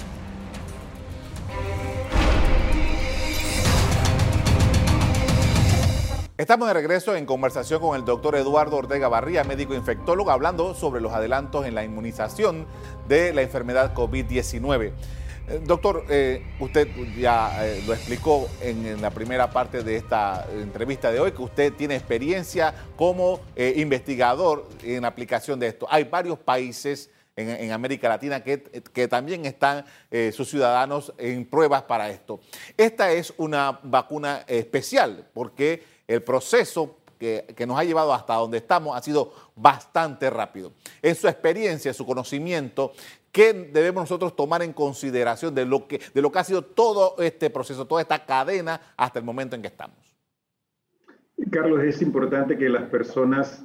Estamos 6.39 6.69
de 6.69 6.75
regreso 6.75 7.17
en 7.17 7.25
conversación 7.25 7.81
con 7.81 7.97
el 7.97 8.05
doctor 8.05 8.37
Eduardo 8.37 8.77
Ortega 8.77 9.09
Barría, 9.09 9.43
médico 9.43 9.73
infectólogo, 9.73 10.31
hablando 10.31 10.75
sobre 10.75 11.01
los 11.01 11.15
adelantos 11.15 11.65
en 11.65 11.75
la 11.75 11.83
inmunización 11.83 12.67
de 13.09 13.33
la 13.33 13.41
enfermedad 13.41 13.95
COVID-19. 13.95 14.93
Eh, 15.49 15.61
doctor, 15.65 16.05
eh, 16.11 16.45
usted 16.61 16.89
ya 17.17 17.67
eh, 17.67 17.83
lo 17.87 17.95
explicó 17.95 18.49
en, 18.61 19.01
la 19.01 19.13
primera 19.13 19.51
parte 19.51 19.83
de 19.83 19.97
esta 19.97 20.47
entrevista 20.53 21.11
de 21.11 21.21
hoy, 21.21 21.33
que 21.33 21.41
usted 21.41 21.73
tiene 21.73 21.97
experiencia 21.97 22.75
como 22.97 23.41
investigador 23.57 24.69
en 24.83 25.07
aplicación 25.07 25.59
de 25.59 25.69
esto. 25.69 25.87
Hay 25.89 26.05
varios 26.05 26.39
países 26.39 27.09
en, 27.35 27.73
América 27.73 28.11
Latina 28.11 28.43
que, 28.45 29.09
también 29.09 29.47
están 29.47 29.87
sus 30.33 30.51
ciudadanos 30.51 31.15
en 31.17 31.47
pruebas 31.47 31.83
para 31.85 32.11
esto. 32.11 32.41
Esta 32.77 33.11
es 33.13 33.33
una 33.39 33.79
vacuna 33.83 34.45
especial 34.47 35.29
porque 35.33 35.96
el 36.07 36.23
proceso 36.23 36.97
que, 37.19 37.47
que, 37.57 37.67
nos 37.67 37.79
ha 37.79 37.85
llevado 37.85 38.13
hasta 38.13 38.35
donde 38.35 38.59
estamos 38.59 38.97
ha 38.97 39.03
sido 39.03 39.33
bastante 39.55 40.29
rápido. 40.29 40.73
En 41.01 41.15
su 41.15 41.29
experiencia, 41.29 41.95
su 41.95 42.05
conocimiento, 42.05 42.93
¿Qué 43.37 43.53
debemos 43.53 44.05
nosotros 44.05 44.35
tomar 44.35 44.63
en 44.63 44.73
consideración 44.73 45.55
de 45.55 45.67
lo, 45.67 45.87
que, 45.87 46.01
de 46.15 46.23
lo 46.23 46.33
que 46.33 46.39
ha 46.39 46.45
sido 46.45 46.63
todo 46.63 47.23
este 47.23 47.51
proceso, 47.51 47.87
toda 47.87 48.01
esta 48.01 48.25
cadena 48.25 48.81
hasta 48.97 49.19
el 49.19 49.27
momento 49.27 49.55
en 49.55 49.61
que 49.61 49.69
estamos? 49.69 49.99
Carlos, 51.51 51.83
es 51.85 52.01
importante 52.01 52.57
que 52.57 52.71
las 52.71 52.85
personas 52.85 53.63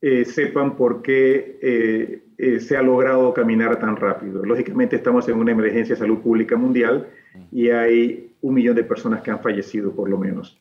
eh, 0.00 0.24
sepan 0.24 0.76
por 0.76 1.02
qué 1.02 1.58
eh, 1.60 2.22
eh, 2.38 2.60
se 2.60 2.76
ha 2.76 2.82
logrado 2.82 3.34
caminar 3.34 3.80
tan 3.80 3.96
rápido. 3.96 4.44
Lógicamente 4.44 4.94
estamos 4.94 5.28
en 5.28 5.38
una 5.38 5.50
emergencia 5.50 5.96
de 5.96 5.98
salud 5.98 6.20
pública 6.20 6.56
mundial 6.56 7.08
y 7.50 7.70
hay 7.70 8.36
un 8.42 8.54
millón 8.54 8.76
de 8.76 8.84
personas 8.84 9.22
que 9.22 9.32
han 9.32 9.42
fallecido 9.42 9.90
por 9.92 10.08
lo 10.08 10.18
menos. 10.18 10.59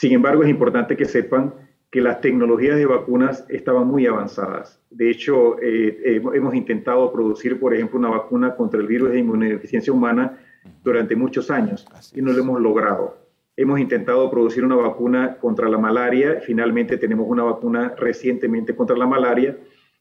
Sin 0.00 0.12
embargo, 0.12 0.42
es 0.42 0.48
importante 0.48 0.96
que 0.96 1.04
sepan 1.04 1.52
que 1.90 2.00
las 2.00 2.22
tecnologías 2.22 2.78
de 2.78 2.86
vacunas 2.86 3.44
estaban 3.50 3.86
muy 3.86 4.06
avanzadas. 4.06 4.80
De 4.88 5.10
hecho, 5.10 5.60
eh, 5.60 6.22
hemos 6.32 6.54
intentado 6.54 7.12
producir, 7.12 7.60
por 7.60 7.74
ejemplo, 7.74 7.98
una 7.98 8.08
vacuna 8.08 8.56
contra 8.56 8.80
el 8.80 8.86
virus 8.86 9.10
de 9.10 9.18
inmunodeficiencia 9.18 9.92
humana 9.92 10.38
durante 10.82 11.14
muchos 11.16 11.50
años 11.50 11.86
y 12.14 12.22
no 12.22 12.32
lo 12.32 12.40
hemos 12.40 12.62
logrado. 12.62 13.18
Hemos 13.58 13.78
intentado 13.78 14.30
producir 14.30 14.64
una 14.64 14.76
vacuna 14.76 15.36
contra 15.36 15.68
la 15.68 15.76
malaria, 15.76 16.40
finalmente 16.40 16.96
tenemos 16.96 17.26
una 17.28 17.42
vacuna 17.42 17.94
recientemente 17.98 18.74
contra 18.74 18.96
la 18.96 19.06
malaria, 19.06 19.58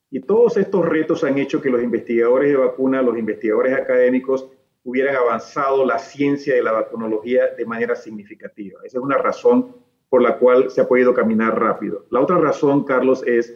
y 0.10 0.22
todos 0.22 0.56
estos 0.56 0.86
retos 0.86 1.26
han 1.26 1.38
hecho 1.38 1.62
que 1.62 1.70
los 1.70 1.84
investigadores 1.84 2.52
de 2.52 2.56
vacuna, 2.56 3.02
los 3.02 3.18
investigadores 3.18 3.74
académicos, 3.74 4.50
hubieran 4.86 5.18
avanzado 5.18 5.86
la 5.86 6.00
ciencia 6.00 6.56
de 6.56 6.64
la 6.64 6.72
vacunología 6.72 7.48
de 7.58 7.66
manera 7.66 7.98
significativa. 7.98 8.80
Esa 8.86 9.00
es 9.00 9.04
una 9.04 9.18
razón 9.18 9.89
por 10.10 10.22
la 10.22 10.38
cual 10.38 10.70
se 10.72 10.82
ha 10.82 10.88
podido 10.88 11.14
caminar 11.14 11.60
rápido. 11.60 12.06
La 12.10 12.20
otra 12.20 12.38
razón, 12.38 12.84
Carlos, 12.84 13.24
es 13.26 13.52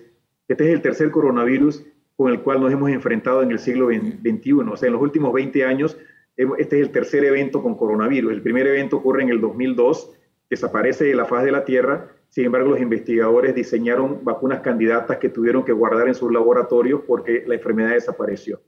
que 0.47 0.53
este 0.53 0.67
es 0.67 0.73
el 0.73 0.81
tercer 0.81 1.11
coronavirus 1.11 1.85
con 2.15 2.31
el 2.31 2.41
cual 2.41 2.61
nos 2.61 2.71
hemos 2.71 2.91
enfrentado 2.91 3.41
en 3.41 3.51
el 3.51 3.59
siglo 3.59 3.87
XXI. 3.87 4.53
O 4.71 4.77
sea, 4.77 4.87
en 4.87 4.93
los 4.93 5.01
últimos 5.01 5.33
20 5.33 5.65
años, 5.65 5.97
este 6.35 6.79
es 6.79 6.87
el 6.87 6.91
tercer 6.91 7.23
evento 7.25 7.61
con 7.61 7.75
coronavirus. 7.75 8.31
El 8.31 8.41
primer 8.41 8.67
evento 8.67 8.97
ocurre 8.97 9.23
en 9.23 9.29
el 9.29 9.41
2002, 9.41 10.11
desaparece 10.49 11.05
de 11.05 11.15
la 11.15 11.25
faz 11.25 11.43
de 11.43 11.51
la 11.51 11.65
Tierra. 11.65 12.09
Sin 12.29 12.45
embargo, 12.45 12.71
los 12.71 12.81
investigadores 12.81 13.55
diseñaron 13.55 14.23
vacunas 14.23 14.61
candidatas 14.61 15.17
que 15.17 15.29
tuvieron 15.29 15.63
que 15.63 15.71
guardar 15.71 16.07
en 16.07 16.15
sus 16.15 16.31
laboratorios 16.31 17.01
porque 17.07 17.43
la 17.47 17.55
enfermedad 17.55 17.91
desapareció. 17.91 18.61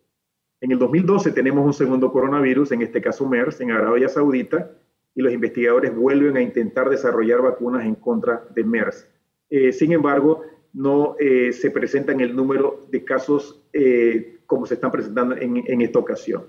En 0.62 0.72
el 0.72 0.80
2012 0.80 1.32
tenemos 1.32 1.66
un 1.66 1.74
segundo 1.74 2.12
coronavirus, 2.12 2.72
en 2.72 2.82
este 2.82 3.02
caso 3.02 3.28
MERS, 3.28 3.62
en 3.62 3.72
Arabia 3.72 4.08
Saudita, 4.08 4.72
y 5.16 5.22
los 5.22 5.34
investigadores 5.34 5.96
vuelven 5.96 6.38
a 6.38 6.42
intentar 6.42 6.90
desarrollar 6.90 7.42
vacunas 7.42 7.86
en 7.86 7.96
contra 7.96 8.44
de 8.54 8.64
MERS. 8.64 9.08
Eh, 9.50 9.72
sin 9.72 9.94
embargo, 9.94 10.44
no 10.74 11.16
eh, 11.20 11.54
se 11.54 11.72
presentan 11.72 12.20
el 12.20 12.36
número 12.36 12.86
de 12.92 13.04
casos 13.06 13.64
eh, 13.72 14.40
como 14.46 14.66
se 14.66 14.76
están 14.76 14.92
presentando 14.92 15.36
en, 15.36 15.82
esta 15.82 16.00
ocasión. 16.00 16.46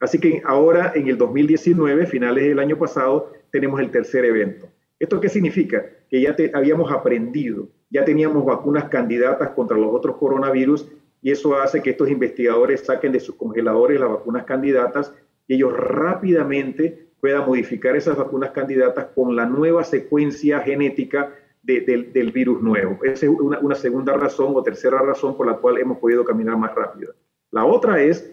Así 0.00 0.18
que 0.18 0.42
ahora, 0.44 0.92
en 0.94 1.08
el 1.08 1.18
2019, 1.18 2.06
finales 2.06 2.44
del 2.44 2.58
año 2.58 2.78
pasado, 2.78 3.32
tenemos 3.50 3.80
el 3.80 3.90
tercer 3.90 4.24
evento. 4.24 4.68
¿Esto 4.98 5.20
qué 5.20 5.28
significa? 5.28 5.84
Que 6.08 6.22
ya 6.22 6.34
habíamos 6.54 6.90
aprendido, 6.90 7.68
ya 7.90 8.04
teníamos 8.04 8.44
vacunas 8.44 8.88
candidatas 8.88 9.50
contra 9.50 9.76
los 9.76 9.94
otros 9.94 10.16
coronavirus 10.16 10.88
y 11.22 11.30
eso 11.30 11.56
hace 11.56 11.82
que 11.82 11.90
estos 11.90 12.10
investigadores 12.10 12.80
saquen 12.80 13.12
de 13.12 13.20
sus 13.20 13.36
congeladores 13.36 14.00
las 14.00 14.08
vacunas 14.08 14.44
candidatas 14.44 15.12
y 15.46 15.54
ellos 15.54 15.72
rápidamente 15.76 17.05
puedan 17.26 17.44
modificar 17.44 17.96
esas 17.96 18.16
vacunas 18.16 18.52
candidatas 18.52 19.06
con 19.06 19.34
la 19.34 19.46
nueva 19.46 19.82
secuencia 19.82 20.60
genética 20.60 21.34
del 21.60 22.30
virus 22.30 22.62
nuevo. 22.62 23.00
Esa 23.02 23.26
es 23.26 23.32
una, 23.32 23.58
una 23.58 23.74
segunda 23.74 24.12
razón 24.12 24.52
o 24.54 24.62
tercera 24.62 25.00
razón 25.00 25.36
por 25.36 25.48
la 25.48 25.56
cual 25.56 25.78
hemos 25.78 25.98
podido 25.98 26.24
caminar 26.24 26.56
más 26.56 26.72
rápido. 26.72 27.14
La 27.50 27.64
otra 27.64 28.00
es 28.00 28.32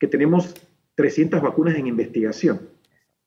que 0.00 0.08
tenemos 0.08 0.52
300 0.96 1.40
vacunas 1.40 1.76
en 1.76 1.86
investigación. 1.86 2.58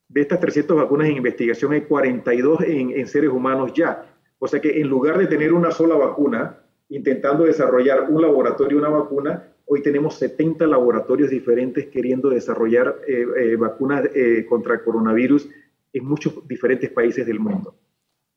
De 0.10 0.20
estas 0.20 0.42
300 0.42 0.76
vacunas 0.76 1.08
en 1.08 1.16
investigación 1.16 1.72
hay 1.72 1.84
42 1.84 2.64
en, 2.64 2.90
en 2.92 3.08
seres 3.08 3.30
humanos 3.30 3.72
ya. 3.74 4.14
O 4.40 4.48
sea 4.50 4.60
que 4.60 4.82
en 4.82 4.90
lugar 4.90 5.18
de 5.18 5.28
tener 5.28 5.54
una 5.54 5.72
sola 5.72 5.96
vacuna, 5.96 6.58
intentando 6.90 7.46
desarrollar 7.46 8.08
un 8.10 8.22
laboratorio, 8.22 8.78
una 8.78 8.90
vacuna. 8.90 9.54
Hoy 9.69 9.81
tenemos 9.81 10.15
70 10.15 10.65
laboratorios 10.65 11.29
diferentes 11.29 11.88
queriendo 11.88 12.29
desarrollar 12.29 13.01
eh, 13.05 13.25
eh, 13.38 13.55
vacunas 13.57 14.09
eh, 14.15 14.45
contra 14.47 14.81
coronavirus 14.81 15.50
en 15.91 16.05
muchos 16.05 16.47
diferentes 16.47 16.89
países 16.89 17.27
del 17.27 17.41
mundo. 17.41 17.75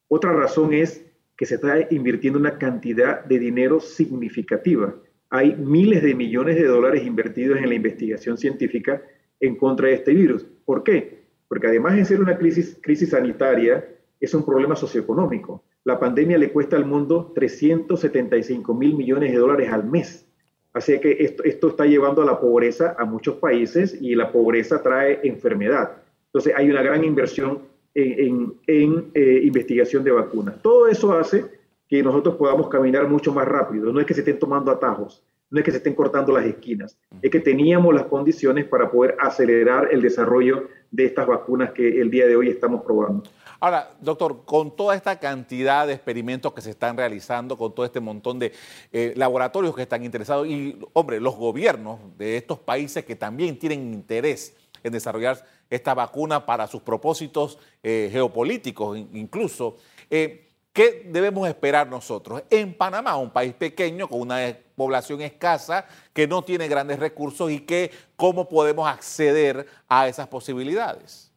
Otra 0.08 0.32
razón 0.32 0.75
es 0.75 1.06
que 1.37 1.46
se 1.46 1.54
está 1.54 1.87
invirtiendo 1.90 2.37
una 2.37 2.58
cantidad 2.58 3.25
de 3.25 3.38
dinero 3.38 3.78
significativa. 3.78 4.96
Hay 5.28 5.54
miles 5.54 6.02
de 6.02 6.16
millones 6.16 6.56
de 6.56 6.66
dólares 6.66 7.06
invertidos 7.06 7.58
en 7.58 7.68
la 7.68 7.76
investigación 7.76 8.37
científica 8.37 9.00
en 9.38 9.54
contra 9.54 9.87
de 9.87 9.94
este 9.94 10.12
virus. 10.12 10.44
¿Por 10.64 10.82
qué? 10.82 11.26
Porque 11.46 11.68
además 11.68 11.94
de 11.94 12.06
ser 12.06 12.20
una 12.20 12.38
crisis, 12.38 12.76
crisis 12.82 13.10
sanitaria, 13.10 13.88
es 14.18 14.34
un 14.34 14.44
problema 14.44 14.75
socioeconómico. 14.75 15.62
La 15.84 16.00
pandemia 16.00 16.38
le 16.38 16.50
cuesta 16.50 16.76
al 16.76 16.87
mundo 16.87 17.30
375 17.37 18.75
mil 18.75 18.96
millones 18.96 19.30
de 19.30 19.38
dólares 19.38 19.72
al 19.72 19.84
mes. 19.84 20.26
Así 20.73 20.99
que 21.00 21.17
esto, 21.45 21.69
está 21.69 21.85
llevando 21.85 22.23
a 22.23 22.25
la 22.25 22.39
pobreza 22.39 22.95
a 22.99 23.05
muchos 23.05 23.37
países 23.37 23.97
y 24.00 24.15
la 24.15 24.31
pobreza 24.31 24.83
trae 24.83 25.21
enfermedad. 25.25 25.93
Entonces 26.27 26.55
hay 26.57 26.71
una 26.71 26.83
gran 26.83 27.05
inversión 27.05 27.61
en, 27.95 28.55
eh, 28.67 29.41
investigación 29.43 30.05
de 30.05 30.12
vacunas. 30.12 30.62
Todo 30.62 30.87
eso 30.87 31.12
hace 31.12 31.45
que 31.89 32.03
nosotros 32.05 32.37
podamos 32.37 32.69
caminar 32.69 33.09
mucho 33.09 33.33
más 33.33 33.49
rápido. 33.49 33.93
No 33.93 33.99
es 33.99 34.07
que 34.07 34.15
se 34.15 34.21
estén 34.21 34.39
tomando 34.39 34.71
atajos, 34.71 35.25
no 35.50 35.59
es 35.59 35.65
que 35.65 35.73
se 35.73 35.79
estén 35.79 35.95
cortando 35.95 36.33
las 36.33 36.47
esquinas, 36.47 36.97
es 37.21 37.31
que 37.31 37.41
teníamos 37.41 37.93
las 37.93 38.05
condiciones 38.05 38.67
para 38.67 38.89
poder 38.93 39.17
acelerar 39.19 39.89
el 39.91 40.00
desarrollo 40.00 40.69
de 40.93 41.07
estas 41.07 41.27
vacunas 41.27 41.73
que 41.73 42.00
el 42.00 42.11
día 42.11 42.29
de 42.29 42.37
hoy 42.37 42.49
estamos 42.49 42.83
probando. 42.83 43.25
Ahora, 43.61 43.95
doctor, 44.00 44.47
con 44.47 44.75
toda 44.75 44.97
esta 44.97 45.19
cantidad 45.21 45.87
de 45.87 45.93
experimentos 45.93 46.55
que 46.55 46.62
se 46.62 46.71
están 46.71 46.97
realizando, 46.97 47.59
con 47.59 47.75
todo 47.75 47.85
este 47.85 48.00
montón 48.00 48.38
de 48.38 48.52
eh, 48.90 49.12
laboratorios 49.17 49.76
que 49.76 49.83
están 49.83 50.02
interesados 50.02 50.47
y, 50.47 50.79
hombre, 50.95 51.21
los 51.21 51.37
gobiernos 51.37 52.00
de 52.17 52.38
estos 52.38 52.59
países 52.59 53.05
que 53.05 53.17
también 53.17 53.59
tienen 53.59 53.93
interés 53.93 54.57
en 54.83 54.93
desarrollar 54.93 55.45
esta 55.69 55.93
vacuna 55.93 56.47
para 56.47 56.67
sus 56.67 56.81
propósitos 56.81 57.59
eh, 57.83 58.09
geopolíticos 58.11 58.97
incluso, 58.97 59.76
eh, 60.09 60.49
¿qué 60.73 61.07
debemos 61.11 61.47
esperar 61.47 61.87
nosotros? 61.87 62.43
En 62.49 62.73
Panamá, 62.73 63.17
un 63.17 63.31
país 63.31 63.52
pequeño 63.52 64.09
con 64.09 64.23
una 64.23 64.57
población 64.75 65.21
escasa, 65.21 65.85
que 66.14 66.26
no 66.26 66.43
tiene 66.43 66.67
grandes 66.67 66.99
recursos 66.99 67.50
y 67.50 67.61
que 67.61 67.90
cómo 68.17 68.49
podemos 68.49 68.88
acceder 68.88 69.67
a 69.87 70.09
esas 70.09 70.29
posibilidades. 70.29 71.29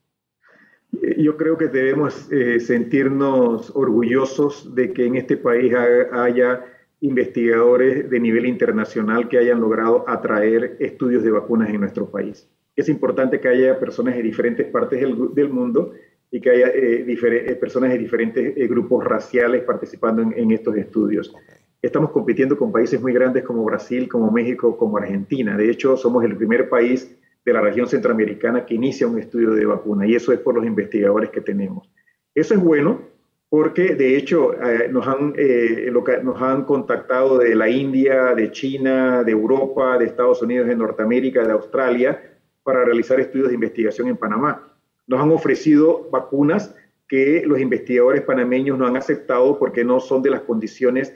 Yo 1.17 1.38
creo 1.38 1.57
que 1.57 1.67
debemos 1.69 2.31
eh, 2.31 2.59
sentirnos 2.59 3.71
orgullosos 3.75 4.75
de 4.75 4.93
que 4.93 5.05
en 5.05 5.15
este 5.15 5.38
país 5.38 5.73
haya 6.12 6.65
investigadores 7.01 8.09
de 8.09 8.19
nivel 8.19 8.45
internacional 8.45 9.27
que 9.27 9.39
hayan 9.39 9.59
logrado 9.59 10.07
atraer 10.07 10.77
estudios 10.79 11.23
de 11.23 11.31
vacunas 11.31 11.69
en 11.69 11.81
nuestro 11.81 12.09
país. 12.09 12.47
Es 12.75 12.89
importante 12.89 13.39
que 13.39 13.47
haya 13.47 13.79
personas 13.79 14.15
de 14.15 14.21
diferentes 14.21 14.67
partes 14.67 15.01
del, 15.01 15.50
mundo 15.50 15.93
y 16.31 16.39
que 16.39 16.51
haya 16.51 16.67
eh, 16.67 17.05
eh, 17.07 17.55
personas 17.55 17.91
de 17.91 17.97
diferentes 17.97 18.69
grupos 18.69 19.03
raciales 19.03 19.63
participando 19.63 20.21
en, 20.21 20.33
en 20.33 20.51
estos 20.51 20.77
estudios. 20.77 21.33
Estamos 21.81 22.12
compitiendo 22.12 22.57
con 22.57 22.71
países 22.71 23.01
muy 23.01 23.13
grandes 23.13 23.43
como 23.43 23.63
Brasil, 23.65 24.07
como 24.07 24.31
México, 24.31 24.77
como 24.77 24.97
Argentina. 24.97 25.57
De 25.57 25.69
hecho, 25.69 25.97
somos 25.97 26.23
el 26.23 26.38
primer 26.38 26.69
país 26.69 27.17
de 27.45 27.53
la 27.53 27.62
región 27.62 27.88
centroamericana 27.88 28.65
que 28.65 28.75
inicia 28.75 29.07
un 29.07 29.19
estudio 29.19 29.51
de 29.51 29.65
vacuna 29.65 30.07
y 30.07 30.15
eso 30.15 30.31
es 30.31 30.39
por 30.39 30.55
los 30.55 30.65
investigadores 30.65 31.29
que 31.29 31.41
tenemos. 31.41 31.89
Eso 32.33 32.53
es 32.53 32.59
bueno 32.59 33.01
porque 33.50 33.95
de 33.95 34.17
hecho 34.17 34.53
eh, 34.53 34.88
nos, 34.89 35.07
han, 35.07 35.33
eh, 35.38 35.91
nos 36.23 36.41
han 36.41 36.63
contactado 36.63 37.38
de 37.38 37.53
la 37.53 37.69
India, 37.69 38.33
de 38.33 38.51
China, 38.51 39.23
de 39.23 39.31
Europa, 39.31 39.97
de 39.97 40.05
Estados 40.05 40.41
Unidos, 40.41 40.67
de 40.67 40.75
Norteamérica, 40.75 41.45
de 41.45 41.51
Australia 41.51 42.19
para 42.63 42.83
realizar 42.83 43.19
estudios 43.19 43.50
de 43.50 43.55
investigación 43.55 44.07
en 44.07 44.17
Panamá. 44.17 44.73
Nos 45.05 45.21
han 45.21 45.31
ofrecido 45.31 46.09
vacunas 46.09 46.75
que 47.07 47.43
los 47.45 47.59
investigadores 47.59 48.21
panameños 48.21 48.77
no 48.77 48.88
han 48.88 48.97
aceptado 48.97 49.59
porque 49.59 49.83
no 49.83 50.00
son 50.00 50.23
de 50.23 50.31
las 50.31 50.41
condiciones 50.41 51.15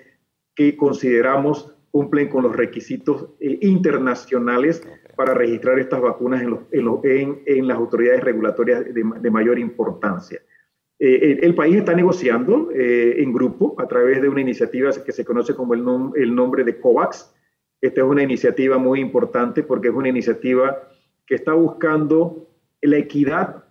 que 0.53 0.75
consideramos 0.75 1.73
cumplen 1.89 2.29
con 2.29 2.43
los 2.43 2.55
requisitos 2.55 3.29
eh, 3.39 3.57
internacionales 3.61 4.83
para 5.17 5.33
registrar 5.33 5.79
estas 5.79 5.99
vacunas 5.99 6.43
en, 6.71 7.67
las 7.67 7.77
autoridades 7.77 8.23
regulatorias 8.23 8.85
de, 8.93 9.31
mayor 9.31 9.57
importancia. 9.57 10.39
Eh, 10.99 11.39
el, 11.41 11.55
país 11.55 11.77
está 11.77 11.93
negociando 11.95 12.69
eh, 12.71 13.15
en 13.21 13.33
grupo 13.33 13.75
a 13.79 13.87
través 13.87 14.21
de 14.21 14.29
una 14.29 14.41
iniciativa 14.41 14.91
que 15.03 15.11
se 15.11 15.25
conoce 15.25 15.55
como 15.55 15.73
el 15.73 16.35
nombre 16.35 16.63
de 16.63 16.79
COVAX. 16.79 17.33
Esta 17.81 18.01
es 18.01 18.07
una 18.07 18.21
iniciativa 18.21 18.77
muy 18.77 18.99
importante 18.99 19.63
porque 19.63 19.89
es 19.89 19.93
una 19.93 20.09
iniciativa 20.09 20.87
que 21.25 21.35
está 21.35 21.53
buscando 21.53 22.47
la 22.81 22.97
equidad 22.97 23.65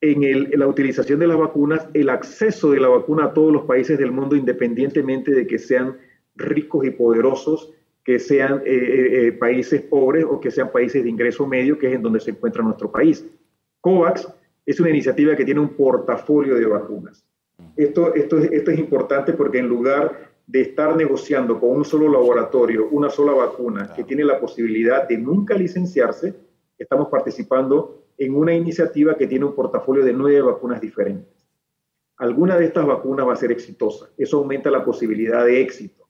en, 0.00 0.58
la 0.58 0.68
utilización 0.68 1.18
de 1.18 1.26
las 1.26 1.38
vacunas, 1.38 1.88
el 1.94 2.10
acceso 2.10 2.70
de 2.70 2.80
la 2.80 2.88
vacuna 2.88 3.26
a 3.26 3.34
todos 3.34 3.52
los 3.52 3.64
países 3.64 3.98
del 3.98 4.12
mundo, 4.12 4.36
independientemente 4.36 5.32
de 5.32 5.48
que 5.48 5.58
sean 5.58 5.96
ricos 6.36 6.86
y 6.86 6.90
poderosos 6.90 7.72
que 8.04 8.18
sean 8.18 8.62
eh, 8.64 8.74
eh, 8.74 9.26
eh, 9.28 9.32
países 9.32 9.82
pobres 9.82 10.24
o 10.24 10.40
que 10.40 10.50
sean 10.50 10.72
países 10.72 11.04
de 11.04 11.10
ingreso 11.10 11.46
medio, 11.46 11.78
que 11.78 11.88
es 11.88 11.94
en 11.94 12.02
donde 12.02 12.20
se 12.20 12.30
encuentra 12.30 12.62
nuestro 12.62 12.90
país. 12.90 13.24
COVAX 13.80 14.28
es 14.66 14.80
una 14.80 14.90
iniciativa 14.90 15.36
que 15.36 15.44
tiene 15.44 15.60
un 15.60 15.70
portafolio 15.70 16.56
de 16.56 16.66
vacunas. 16.66 17.24
Esto, 17.76 18.14
esto, 18.14 18.38
esto 18.38 18.70
es 18.70 18.78
importante 18.78 19.32
porque 19.32 19.58
en 19.58 19.68
lugar 19.68 20.32
de 20.46 20.62
estar 20.62 20.96
negociando 20.96 21.60
con 21.60 21.70
un 21.70 21.84
solo 21.84 22.08
laboratorio 22.08 22.88
una 22.90 23.08
sola 23.08 23.32
vacuna 23.32 23.92
que 23.94 24.04
tiene 24.04 24.24
la 24.24 24.40
posibilidad 24.40 25.06
de 25.08 25.16
nunca 25.16 25.54
licenciarse, 25.54 26.34
estamos 26.76 27.08
participando 27.08 28.04
en 28.18 28.34
una 28.34 28.52
iniciativa 28.52 29.16
que 29.16 29.26
tiene 29.26 29.44
un 29.44 29.54
portafolio 29.54 30.04
de 30.04 30.12
nueve 30.12 30.42
vacunas 30.42 30.80
diferentes. 30.80 31.46
alguna 32.18 32.56
de 32.56 32.66
estas 32.66 32.86
vacunas 32.86 33.26
va 33.26 33.32
a 33.32 33.36
ser 33.36 33.50
exitosa. 33.50 34.10
Eso 34.16 34.38
aumenta 34.38 34.70
la 34.70 34.84
posibilidad 34.84 35.44
de 35.44 35.60
éxito. 35.60 36.01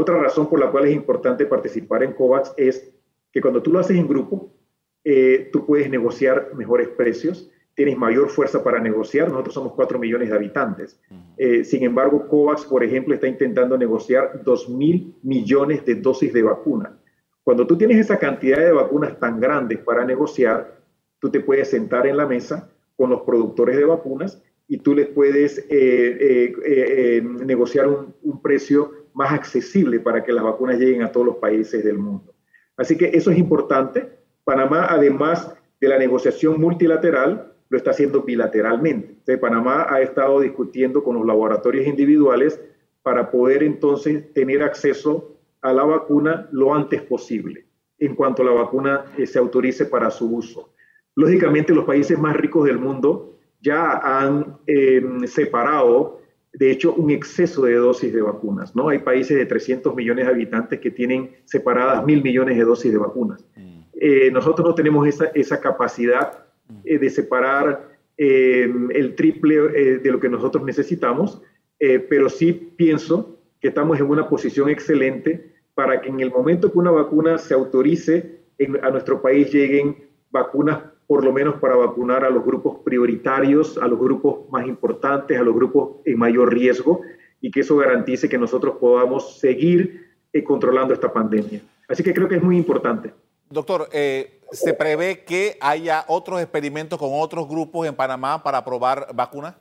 Otra 0.00 0.16
razón 0.16 0.48
por 0.48 0.60
la 0.60 0.70
cual 0.70 0.86
es 0.86 0.94
importante 0.94 1.44
participar 1.44 2.04
en 2.04 2.12
COVAX 2.12 2.54
es 2.56 2.94
que 3.32 3.40
cuando 3.40 3.60
tú 3.60 3.72
lo 3.72 3.80
haces 3.80 3.96
en 3.96 4.06
grupo, 4.06 4.54
eh, 5.02 5.48
tú 5.52 5.66
puedes 5.66 5.90
negociar 5.90 6.52
mejores 6.54 6.86
precios, 6.86 7.50
tienes 7.74 7.98
mayor 7.98 8.28
fuerza 8.28 8.62
para 8.62 8.78
negociar. 8.78 9.28
Nosotros 9.28 9.54
somos 9.54 9.72
4 9.72 9.98
millones 9.98 10.30
de 10.30 10.36
habitantes. 10.36 11.00
Eh, 11.36 11.64
sin 11.64 11.82
embargo, 11.82 12.28
COVAX, 12.28 12.64
por 12.66 12.84
ejemplo, 12.84 13.12
está 13.12 13.26
intentando 13.26 13.76
negociar 13.76 14.40
2 14.44 14.68
mil 14.68 15.16
millones 15.24 15.84
de 15.84 15.96
dosis 15.96 16.32
de 16.32 16.44
vacuna. 16.44 16.96
Cuando 17.42 17.66
tú 17.66 17.76
tienes 17.76 17.98
esa 17.98 18.20
cantidad 18.20 18.58
de 18.58 18.70
vacunas 18.70 19.18
tan 19.18 19.40
grandes 19.40 19.80
para 19.80 20.04
negociar, 20.04 20.78
tú 21.18 21.28
te 21.28 21.40
puedes 21.40 21.70
sentar 21.70 22.06
en 22.06 22.18
la 22.18 22.26
mesa 22.26 22.70
con 22.96 23.10
los 23.10 23.22
productores 23.22 23.76
de 23.76 23.84
vacunas 23.84 24.40
y 24.68 24.78
tú 24.78 24.94
les 24.94 25.08
puedes 25.08 25.66
eh, 25.68 27.20
negociar 27.44 27.88
un, 27.88 28.14
un 28.22 28.40
precio 28.40 28.97
más 29.14 29.32
accesible 29.32 30.00
para 30.00 30.22
que 30.22 30.32
las 30.32 30.44
vacunas 30.44 30.78
lleguen 30.78 31.02
a 31.02 31.12
todos 31.12 31.26
los 31.26 31.36
países 31.36 31.84
del 31.84 31.98
mundo. 31.98 32.34
Así 32.76 32.96
que 32.96 33.06
eso 33.06 33.30
es 33.30 33.38
importante. 33.38 34.18
Panamá, 34.44 34.86
además 34.88 35.54
de 35.80 35.88
la 35.88 35.98
negociación 35.98 36.60
multilateral, 36.60 37.52
lo 37.68 37.76
está 37.76 37.90
haciendo 37.90 38.22
bilateralmente. 38.22 39.36
Panamá 39.38 39.86
ha 39.88 40.00
estado 40.00 40.40
discutiendo 40.40 41.02
con 41.02 41.16
los 41.16 41.26
laboratorios 41.26 41.86
individuales 41.86 42.60
para 43.02 43.30
poder 43.30 43.62
entonces 43.62 44.32
tener 44.32 44.62
acceso 44.62 45.36
a 45.60 45.72
la 45.72 45.84
vacuna 45.84 46.48
lo 46.52 46.74
antes 46.74 47.02
posible, 47.02 47.66
en 47.98 48.14
cuanto 48.14 48.44
la 48.44 48.52
vacuna 48.52 49.06
eh, 49.16 49.26
se 49.26 49.38
autorice 49.38 49.86
para 49.86 50.10
su 50.10 50.34
uso. 50.34 50.72
Lógicamente, 51.14 51.74
los 51.74 51.84
países 51.84 52.18
más 52.18 52.36
ricos 52.36 52.64
del 52.64 52.78
mundo 52.78 53.38
ya 53.60 53.98
han 53.98 54.58
em, 54.66 55.26
separado 55.26 56.17
de 56.52 56.70
hecho, 56.70 56.94
un 56.94 57.10
exceso 57.10 57.62
de 57.62 57.74
dosis 57.74 58.12
de 58.12 58.22
vacunas. 58.22 58.74
¿no? 58.74 58.88
Hay 58.88 58.98
países 58.98 59.36
de 59.36 59.46
300 59.46 59.94
millones 59.94 60.26
de 60.26 60.32
habitantes 60.32 60.80
que 60.80 60.90
tienen 60.90 61.30
separadas 61.44 62.04
mil 62.04 62.22
millones 62.22 62.56
de 62.56 62.64
dosis 62.64 62.92
de 62.92 62.98
vacunas. 62.98 63.44
Mm. 63.56 63.80
Eh, 64.00 64.30
nosotros 64.30 64.66
no 64.66 64.74
tenemos 64.74 65.06
esa, 65.06 65.26
esa 65.34 65.60
capacidad 65.60 66.44
eh, 66.84 66.98
de 66.98 67.10
separar 67.10 67.98
eh, 68.16 68.72
el 68.90 69.14
triple 69.14 69.98
de 69.98 70.10
lo 70.10 70.18
que 70.18 70.28
nosotros 70.28 70.64
necesitamos, 70.64 71.40
pero 71.78 72.28
sí 72.28 72.52
pienso 72.52 73.38
que 73.60 73.68
estamos 73.68 74.00
en 74.00 74.06
una 74.06 74.28
posición 74.28 74.68
excelente 74.68 75.54
para 75.74 76.00
que 76.00 76.08
en 76.08 76.18
el 76.18 76.32
momento 76.32 76.72
que 76.72 76.78
una 76.78 76.90
vacuna 76.90 77.38
se 77.38 77.54
autorice, 77.54 78.40
a 78.82 78.90
nuestro 78.90 79.22
país 79.22 79.52
lleguen 79.52 79.96
vacunas 80.32 80.80
por 81.08 81.24
lo 81.24 81.32
menos 81.32 81.54
para 81.58 81.74
vacunar 81.74 82.22
a 82.22 82.30
los 82.30 82.44
grupos 82.44 82.80
prioritarios, 82.84 83.78
a 83.78 83.88
los 83.88 83.98
grupos 83.98 84.48
más 84.50 84.66
importantes, 84.66 85.40
a 85.40 85.42
los 85.42 85.54
grupos 85.54 86.02
en 86.04 86.18
mayor 86.18 86.52
riesgo, 86.52 87.00
y 87.40 87.50
que 87.50 87.60
eso 87.60 87.78
garantice 87.78 88.28
que 88.28 88.36
nosotros 88.36 88.76
podamos 88.78 89.38
seguir 89.40 90.06
eh, 90.34 90.44
controlando 90.44 90.92
esta 90.92 91.10
pandemia. 91.10 91.62
Así 91.88 92.02
que 92.02 92.12
creo 92.12 92.28
que 92.28 92.36
es 92.36 92.42
muy 92.42 92.58
importante. 92.58 93.14
Doctor, 93.48 93.88
eh, 93.90 94.42
¿se 94.52 94.74
prevé 94.74 95.24
que 95.24 95.56
haya 95.62 96.04
otros 96.08 96.42
experimentos 96.42 96.98
con 96.98 97.08
otros 97.12 97.48
grupos 97.48 97.88
en 97.88 97.94
Panamá 97.94 98.42
para 98.42 98.62
probar 98.62 99.06
vacunas? 99.14 99.54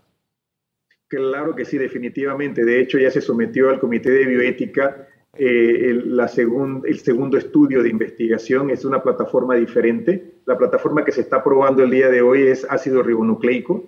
Claro 1.07 1.55
que 1.55 1.63
sí, 1.63 1.77
definitivamente. 1.77 2.65
De 2.65 2.81
hecho, 2.81 2.97
ya 2.97 3.09
se 3.09 3.21
sometió 3.21 3.69
al 3.69 3.79
Comité 3.79 4.11
de 4.11 4.25
Bioética 4.25 5.07
eh, 5.37 5.91
el, 5.91 6.17
la 6.17 6.25
el 6.25 6.99
segundo 6.99 7.37
estudio 7.37 7.81
de 7.81 7.89
investigación 7.89 8.69
es 8.69 8.83
una 8.83 9.01
plataforma 9.01 9.55
diferente. 9.55 10.36
La 10.47 10.57
plataforma 10.57 11.03
que 11.05 11.11
se 11.11 11.21
está 11.21 11.43
probando 11.43 11.83
el 11.83 11.91
día 11.91 12.09
de 12.09 12.21
hoy 12.21 12.47
es 12.47 12.65
ácido 12.69 13.03
ribonucleico. 13.03 13.83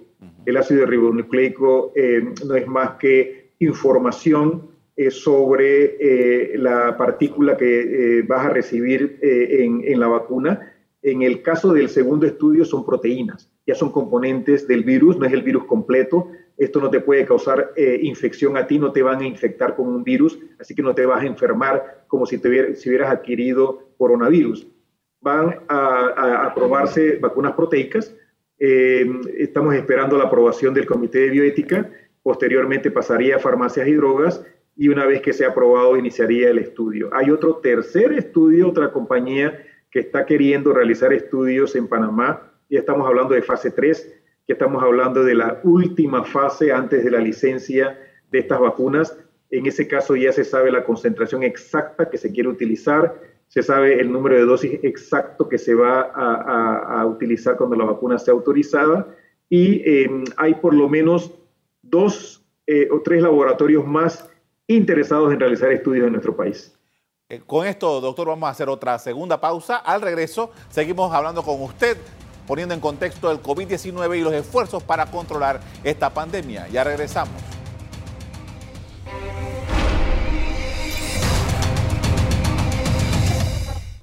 El 0.46 0.58
ácido 0.58 0.86
ribonucleico 0.86 1.94
eh, 1.96 2.22
no 2.46 2.56
es 2.56 2.68
más 2.68 2.98
que 3.00 3.54
información 3.60 4.70
eh, 4.96 5.10
sobre 5.10 6.58
la 6.58 6.98
partícula 6.98 7.56
que 7.56 8.24
vas 8.28 8.46
a 8.46 8.50
recibir 8.50 9.18
en, 9.22 9.82
en 9.86 10.00
la 10.02 10.08
vacuna. 10.08 10.74
En 11.02 11.22
el 11.22 11.42
caso 11.42 11.72
del 11.72 11.88
segundo 11.88 12.26
estudio 12.26 12.66
son 12.66 12.86
proteínas, 12.86 13.50
ya 13.66 13.74
son 13.74 13.92
componentes 13.94 14.68
del 14.68 14.84
virus, 14.84 15.18
no 15.18 15.26
es 15.26 15.32
el 15.32 15.44
virus 15.44 15.64
completo, 15.64 16.28
esto 16.58 16.82
no 16.82 16.90
te 16.90 17.00
puede 17.00 17.26
causar 17.26 17.72
eh, 17.78 18.00
infección 18.04 18.58
a 18.58 18.68
ti, 18.68 18.78
no 18.78 18.92
te 18.92 19.02
van 19.02 19.22
a 19.22 19.26
infectar 19.26 19.78
con 19.78 19.88
un 19.88 20.04
virus, 20.04 20.38
así 20.60 20.76
que 20.76 20.82
no 20.82 20.94
te 20.94 21.06
vas 21.06 21.24
a 21.24 21.26
enfermar 21.26 22.04
como 22.08 22.26
si, 22.26 22.38
te 22.38 22.76
si 22.76 22.90
hubieras 22.90 23.12
adquirido 23.14 23.92
coronavirus. 23.98 24.68
Van 25.22 25.60
a, 25.68 26.46
aprobarse 26.46 27.18
vacunas 27.18 27.54
proteicas. 27.54 28.16
Eh, 28.58 29.06
estamos 29.38 29.76
esperando 29.76 30.18
la 30.18 30.26
aprobación 30.26 30.74
del 30.74 30.86
Comité 30.86 31.20
de 31.20 31.30
Bioética. 31.30 31.90
Posteriormente 32.24 32.92
pasaría 32.92 33.38
a 33.38 33.40
farmacias 33.40 33.88
y 33.88 33.94
drogas 33.94 34.46
y 34.76 34.88
una 34.88 35.06
vez 35.06 35.22
que 35.22 35.34
sea 35.34 35.50
aprobado 35.50 35.98
iniciaría 35.98 36.50
el 36.50 36.60
estudio. 36.60 37.10
Hay 37.14 37.32
otro 37.32 37.58
tercer 37.58 38.14
estudio, 38.14 38.70
otra 38.70 38.92
compañía 38.92 39.66
que 39.92 40.00
está 40.00 40.26
queriendo 40.26 40.74
realizar 40.74 41.12
estudios 41.12 41.76
en 41.76 41.88
Panamá 41.88 42.54
y 42.70 42.78
estamos 42.78 43.08
hablando 43.08 43.34
de 43.34 43.42
fase 43.42 43.72
3 43.72 44.20
que 44.50 44.54
estamos 44.54 44.82
hablando 44.82 45.24
de 45.24 45.36
la 45.36 45.60
última 45.64 46.24
fase 46.24 46.72
antes 46.72 47.04
de 47.04 47.12
la 47.12 47.20
licencia 47.20 48.00
de 48.32 48.40
estas 48.40 48.60
vacunas. 48.60 49.16
En 49.52 49.66
ese 49.66 49.88
caso 49.88 50.16
ya 50.16 50.32
se 50.32 50.44
sabe 50.44 50.72
la 50.72 50.84
concentración 50.84 51.44
exacta 51.44 52.10
que 52.10 52.18
se 52.18 52.32
quiere 52.32 52.50
utilizar, 52.50 53.14
se 53.50 53.64
sabe 53.64 54.00
el 54.00 54.12
número 54.12 54.36
de 54.36 54.46
dosis 54.46 54.80
exacto 54.84 55.50
que 55.50 55.58
se 55.58 55.74
va 55.74 56.02
a, 56.02 57.06
utilizar 57.06 57.58
cuando 57.58 57.76
la 57.76 57.84
vacuna 57.84 58.18
sea 58.20 58.34
autorizada 58.34 59.08
y 59.50 59.82
em, 60.04 60.24
hay 60.38 60.54
por 60.54 60.76
lo 60.76 60.88
menos 60.88 61.34
dos 61.82 62.46
eh, 62.68 62.88
o 62.92 63.02
tres 63.02 63.24
laboratorios 63.24 63.86
más 63.86 64.30
interesados 64.68 65.34
en 65.34 65.40
realizar 65.40 65.72
estudios 65.72 66.06
en 66.06 66.14
nuestro 66.14 66.36
país. 66.36 66.78
Eh, 67.28 67.42
con 67.46 67.66
esto, 67.66 68.00
doctor, 68.00 68.28
vamos 68.28 68.48
a 68.48 68.52
hacer 68.52 68.70
otra 68.70 69.00
segunda 69.00 69.42
pausa. 69.42 69.78
Al 69.78 70.02
regreso, 70.02 70.52
seguimos 70.70 71.12
hablando 71.12 71.42
con 71.42 71.60
usted 71.62 71.98
poniendo 72.46 72.76
en 72.76 72.80
contexto 72.80 73.32
el 73.32 73.42
COVID-19 73.42 74.18
y 74.18 74.22
los 74.22 74.34
esfuerzos 74.34 74.84
para 74.84 75.08
controlar 75.08 75.60
esta 75.84 76.12
pandemia. 76.12 76.68
Ya 76.68 76.84
regresamos. 76.84 77.59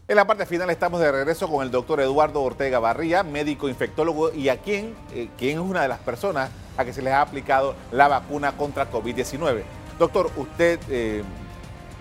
En 0.08 0.14
la 0.14 0.24
parte 0.24 0.46
final 0.46 0.70
estamos 0.70 1.00
de 1.00 1.10
regreso 1.10 1.48
con 1.48 1.64
el 1.64 1.72
doctor 1.72 1.98
Eduardo 1.98 2.40
Ortega 2.40 2.78
Barría, 2.78 3.24
médico 3.24 3.68
infectólogo 3.68 4.32
y 4.32 4.50
a 4.50 4.58
quien, 4.58 4.94
eh, 5.12 5.28
quien 5.36 5.58
es 5.58 5.64
una 5.64 5.82
de 5.82 5.88
las 5.88 5.98
personas 5.98 6.48
a 6.76 6.84
que 6.84 6.92
se 6.92 7.02
les 7.02 7.12
ha 7.12 7.20
aplicado 7.20 7.74
la 7.90 8.06
vacuna 8.06 8.56
contra 8.56 8.88
COVID-19. 8.88 9.64
Doctor, 9.98 10.30
usted 10.36 10.78
eh, 10.90 11.24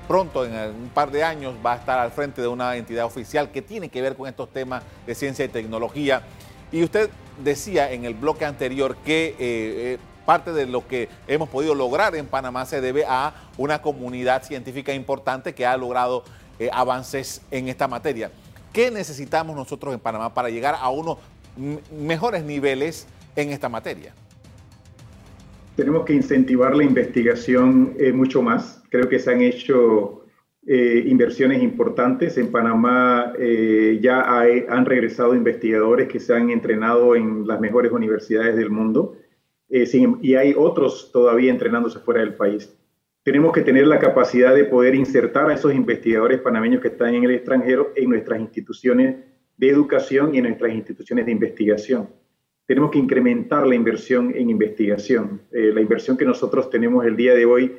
pronto, 0.07 0.45
en 0.45 0.53
un 0.53 0.91
par 0.93 1.09
de 1.09 1.23
años, 1.23 1.55
va 1.65 1.73
a 1.73 1.75
estar 1.77 1.97
al 1.97 2.11
frente 2.11 2.43
de 2.43 2.47
una 2.47 2.75
entidad 2.75 3.05
oficial 3.05 3.49
que 3.49 3.63
tiene 3.63 3.89
que 3.89 4.03
ver 4.03 4.15
con 4.15 4.27
estos 4.27 4.53
temas 4.53 4.83
de 5.07 5.15
ciencia 5.15 5.43
y 5.43 5.47
tecnología. 5.47 6.21
Y 6.71 6.83
usted 6.83 7.09
decía 7.43 7.91
en 7.91 8.05
el 8.05 8.13
bloque 8.13 8.45
anterior 8.45 8.97
que 8.97 9.35
eh, 9.39 9.97
parte 10.27 10.53
de 10.53 10.67
lo 10.67 10.87
que 10.87 11.09
hemos 11.27 11.49
podido 11.49 11.73
lograr 11.73 12.15
en 12.15 12.27
Panamá 12.27 12.67
se 12.67 12.81
debe 12.81 13.05
a 13.07 13.33
una 13.57 13.81
comunidad 13.81 14.43
científica 14.43 14.93
importante 14.93 15.55
que 15.55 15.65
ha 15.65 15.75
logrado 15.75 16.23
eh, 16.59 16.69
avances 16.71 17.41
en 17.51 17.67
esta 17.67 17.87
materia. 17.87 18.31
¿Qué 18.73 18.91
necesitamos 18.91 19.55
nosotros 19.55 19.93
en 19.93 19.99
Panamá 19.99 20.33
para 20.33 20.49
llegar 20.49 20.75
a 20.79 20.89
unos 20.89 21.17
mejores 21.91 22.43
niveles 22.43 23.07
en 23.35 23.51
esta 23.51 23.69
materia? 23.69 24.13
Tenemos 25.75 26.05
que 26.05 26.13
incentivar 26.13 26.75
la 26.75 26.83
investigación 26.83 27.95
mucho 28.13 28.41
más. 28.41 28.81
Creo 28.89 29.09
que 29.09 29.19
se 29.19 29.31
han 29.31 29.41
hecho 29.41 30.25
eh, 30.67 31.03
inversiones 31.05 31.61
importantes. 31.61 32.39
En 32.39 32.51
Panamá 32.51 33.33
eh, 33.37 33.99
ya 34.01 34.21
han 34.67 34.85
regresado 34.85 35.35
investigadores 35.35 36.07
que 36.07 36.19
se 36.19 36.33
han 36.33 36.49
entrenado 36.49 37.15
en 37.15 37.45
las 37.45 37.59
mejores 37.59 37.91
universidades 37.91 38.55
del 38.55 38.71
mundo 38.71 39.15
eh, 39.69 39.87
y 40.23 40.33
hay 40.33 40.55
otros 40.57 41.11
todavía 41.11 41.51
entrenándose 41.51 41.99
fuera 41.99 42.21
del 42.21 42.33
país. 42.33 42.75
Tenemos 43.25 43.51
que 43.53 43.63
tener 43.63 43.87
la 43.87 43.97
capacidad 43.97 44.53
de 44.53 44.65
poder 44.65 44.93
insertar 44.93 45.49
a 45.49 45.55
esos 45.55 45.73
investigadores 45.73 46.41
panameños 46.41 46.79
que 46.79 46.89
están 46.89 47.15
en 47.15 47.23
el 47.23 47.31
extranjero 47.31 47.91
en 47.95 48.11
nuestras 48.11 48.39
instituciones 48.39 49.15
de 49.57 49.67
educación 49.67 50.35
y 50.35 50.37
en 50.37 50.43
nuestras 50.43 50.73
instituciones 50.73 51.25
de 51.25 51.31
investigación. 51.31 52.07
Tenemos 52.67 52.91
que 52.91 52.99
incrementar 52.99 53.65
la 53.65 53.73
inversión 53.73 54.31
en 54.35 54.51
investigación. 54.51 55.41
la 55.51 55.81
inversión 55.81 56.17
que 56.17 56.25
nosotros 56.25 56.69
tenemos 56.69 57.03
el 57.03 57.15
día 57.15 57.33
de 57.33 57.45
hoy 57.45 57.75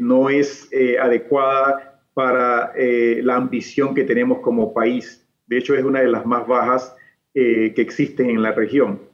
no 0.00 0.28
es 0.28 0.68
adecuada 1.00 1.88
para 2.18 2.72
eh, 2.74 3.20
la 3.22 3.36
ambición 3.36 3.94
que 3.94 4.02
tenemos 4.02 4.40
como 4.40 4.74
país. 4.74 5.24
De 5.46 5.56
hecho, 5.56 5.76
es 5.76 5.84
una 5.84 6.00
de 6.00 6.08
las 6.08 6.26
más 6.26 6.48
bajas 6.48 6.96
eh, 7.32 7.72
que 7.76 7.80
existen 7.80 8.28
en 8.28 8.42
la 8.42 8.50
región. 8.50 9.07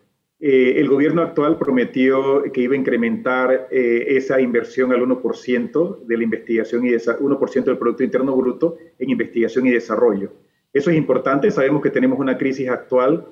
Eh, 0.46 0.78
el 0.78 0.88
gobierno 0.88 1.22
actual 1.22 1.56
prometió 1.56 2.42
que 2.52 2.60
iba 2.60 2.74
a 2.74 2.76
incrementar 2.76 3.66
esa 3.70 4.38
inversión 4.42 4.92
al 4.92 5.00
1% 5.00 6.04
de 6.04 6.16
la 6.18 6.22
investigación 6.22 6.84
y 6.84 6.90
1% 6.90 7.64
del 7.64 7.78
Producto 7.78 8.04
Interno 8.04 8.36
Bruto 8.36 8.76
en 8.98 9.08
investigación 9.08 9.66
y 9.66 9.70
desarrollo. 9.70 10.34
Eso 10.70 10.90
es 10.90 10.98
importante. 10.98 11.50
Sabemos 11.50 11.80
que 11.80 11.88
tenemos 11.88 12.18
una 12.18 12.36
crisis 12.36 12.68
actual 12.68 13.26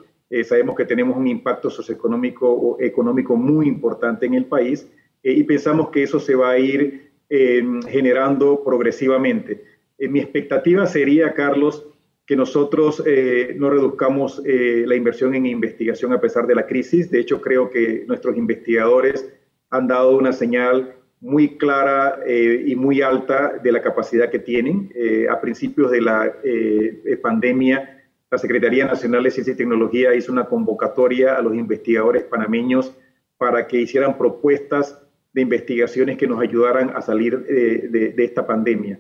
sabemos 0.44 0.74
que 0.74 0.86
tenemos 0.86 1.14
un 1.14 1.26
impacto 1.26 1.68
socioeconómico 1.68 2.50
o 2.50 2.80
económico 2.80 3.36
muy 3.36 3.68
importante 3.68 4.24
en 4.24 4.32
el 4.32 4.46
país 4.46 4.88
y 5.22 5.42
pensamos 5.42 5.90
que 5.90 6.04
eso 6.04 6.18
se 6.18 6.34
va 6.34 6.52
a 6.52 6.58
ir 6.58 7.10
generando 7.90 8.64
progresivamente. 8.64 9.62
mi 9.98 10.20
expectativa 10.20 10.86
sería, 10.86 11.34
Carlos, 11.34 11.86
que 12.26 12.36
nosotros 12.36 13.02
eh, 13.04 13.54
no 13.58 13.70
reduzcamos 13.70 14.40
eh, 14.44 14.84
la 14.86 14.94
inversión 14.94 15.34
en 15.34 15.46
investigación 15.46 16.12
a 16.12 16.20
pesar 16.20 16.46
de 16.46 16.54
la 16.54 16.66
crisis. 16.66 17.10
De 17.10 17.20
hecho, 17.20 17.40
creo 17.40 17.68
que 17.68 18.04
nuestros 18.06 18.36
investigadores 18.36 19.28
han 19.70 19.88
dado 19.88 20.16
una 20.16 20.32
señal 20.32 20.94
muy 21.20 21.56
clara 21.56 22.20
eh, 22.26 22.64
y 22.66 22.76
muy 22.76 23.02
alta 23.02 23.58
de 23.62 23.72
la 23.72 23.82
capacidad 23.82 24.30
que 24.30 24.38
tienen. 24.38 24.92
a 25.30 25.40
principios 25.40 25.90
de 25.90 26.00
la 26.00 26.32
pandemia, 27.22 28.02
la 28.30 28.38
Secretaría 28.38 28.86
Nacional 28.86 29.22
de 29.22 29.30
Ciencia 29.30 29.54
y 29.54 29.56
Tecnología 29.56 30.14
hizo 30.14 30.32
una 30.32 30.46
convocatoria 30.46 31.36
a 31.36 31.42
los 31.42 31.54
investigadores 31.54 32.24
panameños 32.24 32.92
para 33.36 33.66
que 33.66 33.80
hicieran 33.80 34.18
propuestas 34.18 35.00
de 35.32 35.42
investigaciones 35.42 36.16
que 36.16 36.26
nos 36.26 36.40
ayudaran 36.40 36.90
a 36.94 37.00
salir 37.00 37.44
de 37.46 38.24
esta 38.24 38.46
pandemia. 38.46 38.98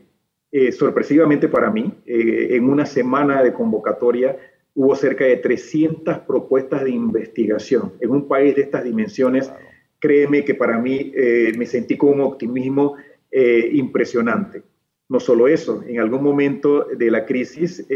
Eh, 0.54 0.70
sorpresivamente 0.70 1.48
para 1.48 1.70
mí, 1.70 1.94
eh, 2.04 2.48
en 2.50 2.68
una 2.68 2.84
semana 2.84 3.42
de 3.42 3.54
convocatoria 3.54 4.36
hubo 4.74 4.94
cerca 4.94 5.24
de 5.24 5.38
300 5.38 6.18
propuestas 6.18 6.84
de 6.84 6.90
investigación. 6.90 7.94
En 8.00 8.10
un 8.10 8.28
país 8.28 8.54
de 8.54 8.60
estas 8.60 8.84
dimensiones, 8.84 9.50
créeme 9.98 10.44
que 10.44 10.54
para 10.54 10.78
mí 10.78 11.10
eh, 11.16 11.54
me 11.56 11.64
sentí 11.64 11.96
con 11.96 12.10
un 12.10 12.20
optimismo 12.20 12.96
impresionante. 13.34 14.62
No 15.08 15.18
solo 15.18 15.48
eso, 15.48 15.82
en 15.86 15.98
algún 15.98 16.22
momento 16.22 16.84
de 16.84 17.10
la 17.10 17.24
crisis 17.24 17.86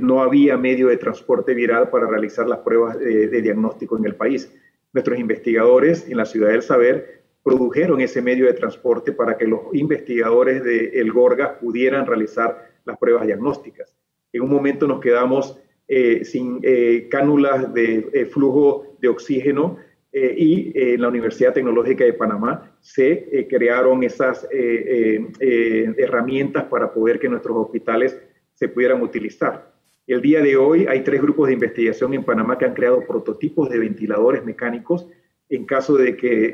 no 0.00 0.22
había 0.22 0.56
medio 0.56 0.86
de 0.86 0.96
transporte 0.96 1.54
viral 1.54 1.90
para 1.90 2.06
realizar 2.06 2.46
las 2.46 2.60
pruebas 2.60 2.96
de, 3.00 3.26
de 3.26 3.42
diagnóstico 3.42 3.98
en 3.98 4.04
el 4.04 4.14
país. 4.14 4.48
Nuestros 4.92 5.18
investigadores 5.18 6.08
en 6.08 6.18
la 6.18 6.24
Ciudad 6.24 6.50
del 6.50 6.62
Saber 6.62 7.19
produjeron 7.42 8.00
ese 8.00 8.20
medio 8.20 8.46
de 8.46 8.54
transporte 8.54 9.12
para 9.12 9.36
que 9.36 9.46
los 9.46 9.60
investigadores 9.72 10.62
de 10.62 11.00
El 11.00 11.12
Gorgas 11.12 11.52
pudieran 11.60 12.06
realizar 12.06 12.70
las 12.84 12.98
pruebas 12.98 13.26
diagnósticas. 13.26 13.94
En 14.32 14.42
un 14.42 14.50
momento 14.50 14.86
nos 14.86 15.00
quedamos 15.00 15.58
eh, 15.88 16.24
sin 16.24 16.60
eh, 16.62 17.08
cánulas 17.10 17.72
de 17.74 18.08
eh, 18.12 18.26
flujo 18.26 18.96
de 19.00 19.08
oxígeno 19.08 19.78
y 20.12 20.72
en 20.74 21.02
la 21.02 21.08
Universidad 21.08 21.52
Tecnológica 21.52 22.02
de 22.02 22.12
Panamá 22.12 22.76
se 22.80 23.46
crearon 23.48 24.02
esas 24.02 24.44
herramientas 24.50 26.64
para 26.64 26.92
poder 26.92 27.20
que 27.20 27.28
nuestros 27.28 27.56
hospitales 27.56 28.20
se 28.52 28.68
pudieran 28.68 29.02
utilizar. 29.02 29.72
El 30.08 30.20
día 30.20 30.42
de 30.42 30.56
hoy 30.56 30.84
hay 30.88 31.04
tres 31.04 31.22
grupos 31.22 31.46
de 31.46 31.52
investigación 31.52 32.12
en 32.12 32.24
Panamá 32.24 32.58
que 32.58 32.64
han 32.64 32.74
creado 32.74 33.06
prototipos 33.06 33.70
de 33.70 33.78
ventiladores 33.78 34.44
mecánicos 34.44 35.06
en 35.50 35.66
caso 35.66 35.96
de 35.96 36.16
que 36.16 36.28
eh, 36.28 36.52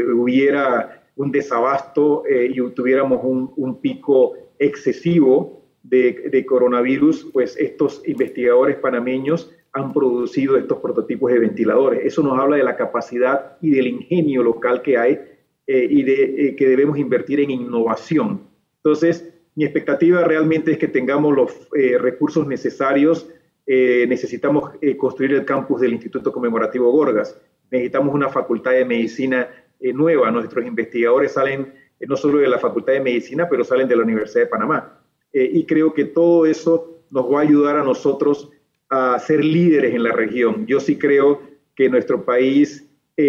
eh, 0.00 0.12
hubiera 0.12 1.02
un 1.16 1.32
desabasto 1.32 2.24
eh, 2.26 2.52
y 2.54 2.70
tuviéramos 2.72 3.20
un, 3.24 3.80
pico 3.80 4.34
excesivo 4.58 5.64
de, 5.82 6.44
coronavirus, 6.46 7.30
pues 7.32 7.56
estos 7.58 8.06
investigadores 8.06 8.76
panameños 8.76 9.50
han 9.72 9.92
producido 9.92 10.56
estos 10.56 10.78
prototipos 10.78 11.32
de 11.32 11.38
ventiladores. 11.38 12.00
Eso 12.04 12.22
nos 12.22 12.38
habla 12.38 12.56
de 12.56 12.62
la 12.62 12.76
capacidad 12.76 13.56
y 13.62 13.70
del 13.70 13.88
ingenio 13.88 14.42
local 14.42 14.82
que 14.82 14.98
hay 14.98 15.20
y 15.66 16.02
de 16.02 16.56
que 16.56 16.66
debemos 16.66 16.98
invertir 16.98 17.40
en 17.40 17.50
innovación. 17.50 18.42
Entonces, 18.76 19.28
mi 19.54 19.64
expectativa 19.64 20.24
realmente 20.24 20.72
es 20.72 20.78
que 20.78 20.88
tengamos 20.88 21.34
los 21.34 21.68
recursos 22.00 22.46
necesarios. 22.46 23.28
necesitamos 23.66 24.72
construir 24.96 25.32
el 25.32 25.44
campus 25.44 25.80
del 25.80 25.92
Instituto 25.92 26.32
Conmemorativo 26.32 26.90
Gorgas 26.90 27.38
necesitamos 27.70 28.14
una 28.14 28.28
facultad 28.28 28.72
de 28.72 28.84
medicina 28.84 29.48
eh, 29.80 29.92
nueva. 29.92 30.30
Nuestros 30.30 30.66
investigadores 30.66 31.32
salen 31.32 31.72
eh, 32.00 32.06
no 32.06 32.16
solo 32.16 32.38
de 32.38 32.48
la 32.48 32.58
facultad 32.58 32.94
de 32.94 33.00
medicina, 33.00 33.48
pero 33.48 33.64
salen 33.64 33.88
de 33.88 33.96
la 33.96 34.02
Universidad 34.02 34.44
de 34.44 34.50
Panamá. 34.50 35.00
Eh, 35.32 35.48
y 35.52 35.66
creo 35.66 35.94
que 35.94 36.04
todo 36.04 36.46
eso 36.46 37.04
nos 37.10 37.32
va 37.32 37.40
a 37.40 37.42
ayudar 37.42 37.76
a 37.76 37.84
nosotros 37.84 38.50
a 38.90 39.18
ser 39.18 39.44
líderes 39.44 39.94
en 39.94 40.02
la 40.02 40.12
región. 40.12 40.66
Yo 40.66 40.80
sí 40.80 40.98
creo 40.98 41.42
que 41.74 41.88
nuestro 41.88 42.24
país 42.24 42.84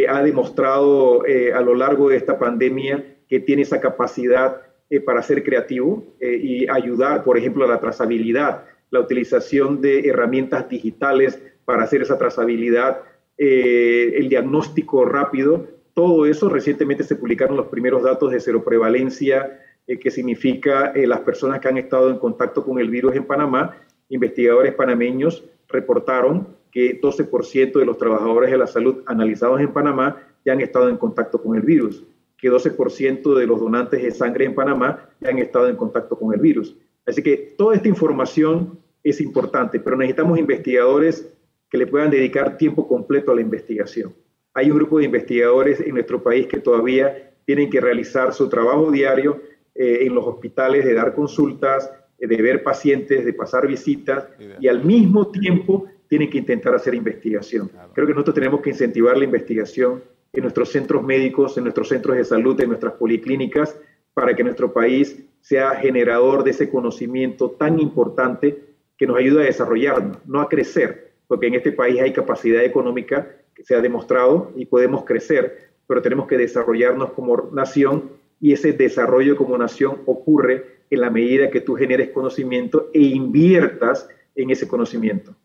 ha 0.08 0.22
demostrado 0.22 1.24
a 1.24 1.62
lo 1.62 1.74
largo 1.74 2.10
de 2.10 2.18
esta 2.18 2.38
pandemia 2.38 3.18
que 3.28 3.40
tiene 3.40 3.64
esa 3.64 3.82
capacidad 3.82 4.62
para 5.04 5.24
ser 5.24 5.44
creativo 5.44 6.04
y 6.22 6.70
ayudar, 6.70 7.24
por 7.24 7.40
ejemplo, 7.40 7.66
a 7.66 7.68
la 7.68 7.80
trazabilidad, 7.80 8.66
la 8.92 9.00
utilización 9.00 9.82
de 9.82 10.08
herramientas 10.08 10.70
digitales 10.70 11.42
para 11.66 11.84
hacer 11.84 12.04
esa 12.04 12.20
trazabilidad 12.20 13.02
eh, 13.42 14.18
el 14.18 14.28
diagnóstico 14.28 15.06
rápido, 15.06 15.66
todo 15.94 16.26
eso 16.26 16.50
recientemente 16.50 17.06
se 17.06 17.16
publicaron 17.16 17.56
los 17.56 17.68
primeros 17.68 18.04
datos 18.04 18.32
de 18.32 18.42
cero 18.42 18.66
prevalencia, 18.66 19.62
eh, 19.88 19.98
que 19.98 20.12
significa 20.12 20.92
eh, 20.94 21.08
las 21.08 21.22
personas 21.22 21.62
que 21.62 21.70
han 21.70 21.78
estado 21.78 22.10
en 22.10 22.20
contacto 22.20 22.66
con 22.66 22.80
el 22.80 22.90
virus 22.90 23.16
en 23.16 23.24
Panamá. 23.24 23.78
Investigadores 24.10 24.74
panameños 24.74 25.46
reportaron 25.70 26.50
que 26.70 27.00
12% 27.00 27.80
de 27.80 27.86
los 27.86 27.98
trabajadores 27.98 28.52
de 28.52 28.58
la 28.58 28.68
salud 28.68 29.04
analizados 29.06 29.62
en 29.62 29.72
Panamá 29.72 30.22
ya 30.44 30.52
han 30.52 30.60
estado 30.60 30.90
en 30.90 30.98
contacto 30.98 31.42
con 31.42 31.56
el 31.56 31.62
virus, 31.62 32.04
que 32.38 32.52
12% 32.52 33.36
de 33.36 33.48
los 33.48 33.62
donantes 33.62 34.04
de 34.04 34.12
sangre 34.12 34.44
en 34.44 34.54
Panamá 34.54 35.10
ya 35.22 35.30
han 35.30 35.40
estado 35.40 35.70
en 35.70 35.78
contacto 35.78 36.20
con 36.20 36.34
el 36.34 36.42
virus. 36.42 36.76
Así 37.06 37.24
que 37.24 37.56
toda 37.58 37.74
esta 37.74 37.88
información 37.88 38.78
es 39.02 39.22
importante, 39.22 39.80
pero 39.80 39.96
necesitamos 39.96 40.38
investigadores 40.38 41.32
que 41.70 41.78
le 41.78 41.88
puedan 41.88 42.10
dedicar 42.10 42.58
tiempo 42.58 42.88
completo 42.88 43.32
a 43.32 43.36
la 43.36 43.42
investigación. 43.42 44.14
Hay 44.54 44.72
un 44.72 44.78
grupo 44.78 44.98
de 44.98 45.06
investigadores 45.06 45.80
en 45.80 45.94
nuestro 45.94 46.22
país 46.22 46.48
que 46.48 46.60
todavía 46.60 47.32
tienen 47.46 47.70
que 47.70 47.80
realizar 47.80 48.34
su 48.34 48.50
trabajo 48.50 48.92
diario 48.92 49.42
eh, 49.76 50.00
en 50.02 50.16
los 50.16 50.26
hospitales, 50.26 50.86
de 50.86 50.94
dar 50.94 51.14
consultas, 51.14 51.92
eh, 52.18 52.28
de 52.28 52.42
ver 52.42 52.64
pacientes, 52.64 53.26
de 53.26 53.34
pasar 53.34 53.68
visitas 53.68 54.28
y 54.60 54.68
al 54.68 54.84
mismo 54.84 55.32
tiempo 55.32 55.86
tienen 56.08 56.30
que 56.30 56.40
intentar 56.40 56.74
hacer 56.74 56.96
investigación. 56.96 57.72
Creo 57.94 58.08
que 58.08 58.14
nosotros 58.14 58.36
tenemos 58.36 58.62
que 58.62 58.72
incentivar 58.72 59.18
la 59.18 59.26
investigación 59.26 60.04
en 60.34 60.42
nuestros 60.42 60.70
centros 60.70 61.04
médicos, 61.04 61.58
en 61.58 61.64
nuestros 61.64 61.88
centros 61.88 62.18
de 62.18 62.24
salud, 62.24 62.60
en 62.60 62.70
nuestras 62.70 62.94
policlínicas, 62.94 63.78
para 64.14 64.36
que 64.36 64.44
nuestro 64.44 64.74
país 64.74 65.24
sea 65.40 65.76
generador 65.76 66.44
de 66.44 66.52
ese 66.52 66.70
conocimiento 66.70 67.52
tan 67.52 67.80
importante 67.80 68.64
que 68.98 69.08
nos 69.08 69.18
ayuda 69.18 69.42
a 69.42 69.46
desarrollarnos, 69.46 70.18
no 70.26 70.42
a 70.42 70.50
crecer, 70.50 71.09
porque 71.30 71.46
en 71.46 71.54
este 71.54 71.72
país 71.72 72.02
hay 72.02 72.12
capacidad 72.12 72.64
económica 72.64 73.30
que 73.54 73.64
se 73.64 73.76
ha 73.76 73.82
demostrado 73.82 74.52
y 74.56 74.66
podemos 74.66 75.06
crecer, 75.06 75.70
pero 75.86 76.02
tenemos 76.02 76.28
que 76.28 76.38
desarrollarnos 76.38 77.12
como 77.12 77.52
nación 77.54 78.14
y 78.42 78.52
ese 78.52 78.74
desarrollo 78.74 79.38
como 79.38 79.56
nación 79.56 80.02
ocurre 80.08 80.80
en 80.90 81.02
la 81.02 81.12
medida 81.12 81.52
que 81.52 81.62
tú 81.62 81.76
generes 81.76 82.10
conocimiento 82.10 82.90
e 82.96 83.02
inviertas 83.02 84.10
en 84.36 84.50
ese 84.50 84.68
conocimiento. 84.68 85.36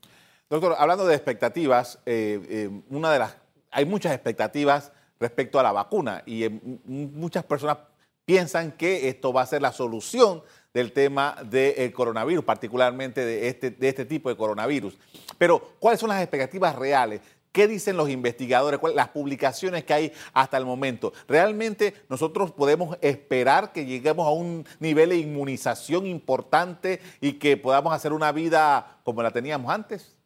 Doctor, 0.48 0.74
hablando 0.78 1.06
de 1.06 1.16
expectativas, 1.16 2.00
eh, 2.06 2.40
eh, 2.48 2.70
una 2.88 3.12
de 3.12 3.18
las, 3.18 3.36
hay 3.70 3.84
muchas 3.84 4.14
expectativas 4.14 4.90
respecto 5.20 5.60
a 5.60 5.62
la 5.62 5.72
vacuna 5.72 6.22
y 6.24 6.44
eh, 6.44 6.60
muchas 6.86 7.44
personas 7.44 7.76
piensan 8.24 8.72
que 8.72 9.10
esto 9.10 9.34
va 9.34 9.42
a 9.42 9.46
ser 9.46 9.60
la 9.60 9.72
solución 9.72 10.42
del 10.74 10.90
tema 10.90 11.36
del 11.48 11.92
coronavirus, 11.92 12.44
particularmente 12.44 13.24
de 13.24 13.48
este, 13.48 13.70
de 13.70 13.88
este 13.88 14.04
tipo 14.04 14.28
de 14.28 14.36
coronavirus. 14.36 14.98
Pero, 15.38 15.74
¿cuáles 15.78 16.00
son 16.00 16.08
las 16.08 16.20
expectativas 16.20 16.74
reales? 16.74 17.20
¿Qué 17.52 17.68
dicen 17.68 17.96
los 17.96 18.10
investigadores? 18.10 18.80
las 18.96 19.08
publicaciones 19.10 19.84
que 19.84 19.94
hay 19.94 20.12
hasta 20.32 20.56
el 20.56 20.64
momento? 20.64 21.12
¿Realmente 21.28 21.94
nosotros 22.08 22.50
podemos 22.50 22.98
esperar 23.00 23.72
que 23.72 23.86
lleguemos 23.86 24.26
a 24.26 24.30
un 24.30 24.66
nivel 24.80 25.10
de 25.10 25.18
inmunización 25.18 26.04
importante 26.06 27.00
y 27.20 27.34
que 27.34 27.56
podamos 27.56 27.94
hacer 27.94 28.12
una 28.12 28.32
vida 28.32 28.98
como 29.04 29.22
la 29.22 29.30
teníamos 29.30 29.72
antes? 29.72 30.16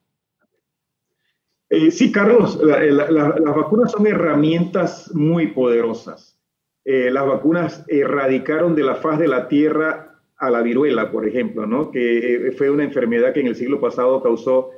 Eh, 1.69 1.91
sí, 1.91 2.11
Carlos, 2.11 2.59
las 2.63 3.55
vacunas 3.55 3.93
son 3.93 4.07
herramientas 4.07 5.15
muy 5.15 5.49
poderosas. 5.49 6.39
Eh, 6.87 7.11
las 7.11 7.27
vacunas 7.27 7.85
erradicaron 7.89 8.75
de 8.75 8.85
la 8.85 8.95
faz 8.95 9.19
de 9.19 9.29
la 9.29 9.49
Tierra 9.49 10.08
a 10.38 10.51
la 10.51 10.62
viruela, 10.62 11.11
por 11.11 11.27
ejemplo, 11.27 11.66
¿no? 11.66 11.90
que 11.90 12.48
eh, 12.48 12.53
fue 12.53 12.70
una 12.70 12.85
enfermedad 12.85 13.33
que 13.33 13.40
en 13.40 13.48
el 13.48 13.57
siglo 13.57 13.81
pasado 13.81 14.22
causó 14.22 14.70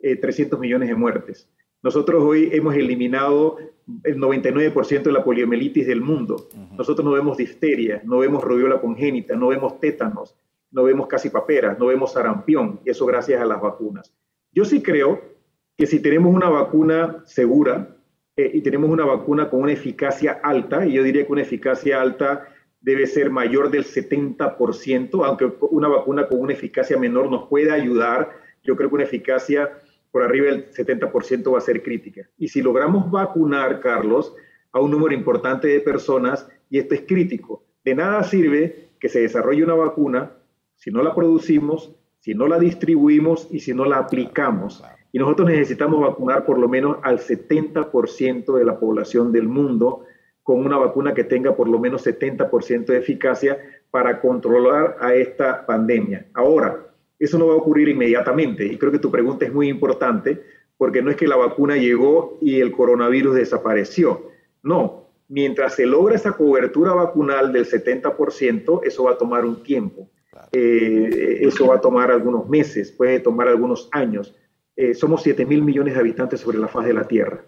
300 0.00 0.56
eh, 0.56 0.60
millones 0.60 0.88
de 0.88 0.94
muertes. 0.94 1.50
Nosotros 1.82 2.22
hoy 2.22 2.50
hemos 2.52 2.74
eliminado 2.74 3.58
el 4.04 4.18
99% 4.18 5.02
de 5.02 5.12
la 5.12 5.24
poliomielitis 5.24 5.86
del 5.86 6.00
mundo. 6.00 6.48
Nosotros 6.76 7.04
no 7.04 7.12
vemos 7.12 7.36
difteria, 7.36 8.02
no 8.04 8.18
vemos 8.18 8.42
rubiola 8.42 8.80
congénita, 8.80 9.34
no 9.36 9.48
vemos 9.48 9.80
tétanos, 9.80 10.36
no 10.70 10.84
vemos 10.84 11.06
casi 11.06 11.30
paperas, 11.30 11.78
no 11.78 11.86
vemos 11.86 12.12
sarampión, 12.12 12.80
y 12.84 12.90
eso 12.90 13.06
gracias 13.06 13.40
a 13.40 13.46
las 13.46 13.60
vacunas. 13.60 14.12
Yo 14.52 14.64
sí 14.64 14.82
creo 14.82 15.20
que 15.76 15.86
si 15.86 16.00
tenemos 16.00 16.34
una 16.34 16.48
vacuna 16.48 17.22
segura 17.24 17.96
eh, 18.36 18.50
y 18.52 18.60
tenemos 18.60 18.90
una 18.90 19.04
vacuna 19.04 19.48
con 19.48 19.62
una 19.62 19.72
eficacia 19.72 20.40
alta, 20.42 20.84
y 20.86 20.92
yo 20.92 21.02
diría 21.02 21.24
que 21.24 21.32
una 21.32 21.42
eficacia 21.42 22.00
alta 22.00 22.48
debe 22.88 23.06
ser 23.06 23.28
mayor 23.28 23.70
del 23.70 23.84
70%, 23.84 25.22
aunque 25.22 25.52
una 25.60 25.88
vacuna 25.88 26.26
con 26.26 26.40
una 26.40 26.54
eficacia 26.54 26.96
menor 26.96 27.30
nos 27.30 27.46
puede 27.46 27.70
ayudar. 27.70 28.30
Yo 28.64 28.76
creo 28.76 28.88
que 28.88 28.94
una 28.94 29.04
eficacia 29.04 29.70
por 30.10 30.22
arriba 30.22 30.46
del 30.46 30.70
70% 30.70 31.52
va 31.52 31.58
a 31.58 31.60
ser 31.60 31.82
crítica. 31.82 32.30
Y 32.38 32.48
si 32.48 32.62
logramos 32.62 33.10
vacunar, 33.10 33.80
Carlos, 33.80 34.34
a 34.72 34.80
un 34.80 34.90
número 34.90 35.14
importante 35.14 35.68
de 35.68 35.80
personas, 35.80 36.48
y 36.70 36.78
esto 36.78 36.94
es 36.94 37.02
crítico, 37.02 37.62
de 37.84 37.94
nada 37.94 38.24
sirve 38.24 38.88
que 38.98 39.10
se 39.10 39.20
desarrolle 39.20 39.64
una 39.64 39.74
vacuna 39.74 40.32
si 40.74 40.90
no 40.90 41.02
la 41.02 41.14
producimos, 41.14 41.94
si 42.20 42.32
no 42.32 42.48
la 42.48 42.58
distribuimos 42.58 43.48
y 43.50 43.60
si 43.60 43.74
no 43.74 43.84
la 43.84 43.98
aplicamos. 43.98 44.82
Y 45.12 45.18
nosotros 45.18 45.50
necesitamos 45.50 46.00
vacunar 46.00 46.46
por 46.46 46.58
lo 46.58 46.70
menos 46.70 46.96
al 47.02 47.18
70% 47.18 48.56
de 48.56 48.64
la 48.64 48.80
población 48.80 49.30
del 49.30 49.46
mundo 49.46 50.06
con 50.48 50.64
una 50.64 50.78
vacuna 50.78 51.12
que 51.12 51.24
tenga 51.24 51.54
por 51.54 51.68
lo 51.68 51.78
menos 51.78 52.06
70% 52.06 52.86
de 52.86 52.96
eficacia 52.96 53.58
para 53.90 54.18
controlar 54.18 54.96
a 54.98 55.12
esta 55.12 55.66
pandemia. 55.66 56.24
Ahora, 56.32 56.86
eso 57.18 57.36
no 57.36 57.48
va 57.48 57.52
a 57.52 57.58
ocurrir 57.58 57.90
inmediatamente 57.90 58.64
y 58.64 58.78
creo 58.78 58.90
que 58.90 58.98
tu 58.98 59.10
pregunta 59.10 59.44
es 59.44 59.52
muy 59.52 59.68
importante 59.68 60.42
porque 60.78 61.02
no 61.02 61.10
es 61.10 61.16
que 61.16 61.28
la 61.28 61.36
vacuna 61.36 61.76
llegó 61.76 62.38
y 62.40 62.62
el 62.62 62.72
coronavirus 62.72 63.34
desapareció. 63.34 64.30
No, 64.62 65.10
mientras 65.28 65.74
se 65.74 65.84
logra 65.84 66.14
esa 66.14 66.32
cobertura 66.32 66.94
vacunal 66.94 67.52
del 67.52 67.66
70%, 67.66 68.80
eso 68.84 69.04
va 69.04 69.10
a 69.10 69.18
tomar 69.18 69.44
un 69.44 69.62
tiempo. 69.62 70.08
Eh, 70.50 71.40
eso 71.42 71.66
va 71.66 71.74
a 71.74 71.80
tomar 71.82 72.10
algunos 72.10 72.48
meses, 72.48 72.90
puede 72.90 73.20
tomar 73.20 73.48
algunos 73.48 73.90
años. 73.92 74.34
Eh, 74.76 74.94
somos 74.94 75.22
7 75.22 75.44
mil 75.44 75.60
millones 75.60 75.92
de 75.92 76.00
habitantes 76.00 76.40
sobre 76.40 76.56
la 76.56 76.68
faz 76.68 76.86
de 76.86 76.94
la 76.94 77.06
Tierra. 77.06 77.44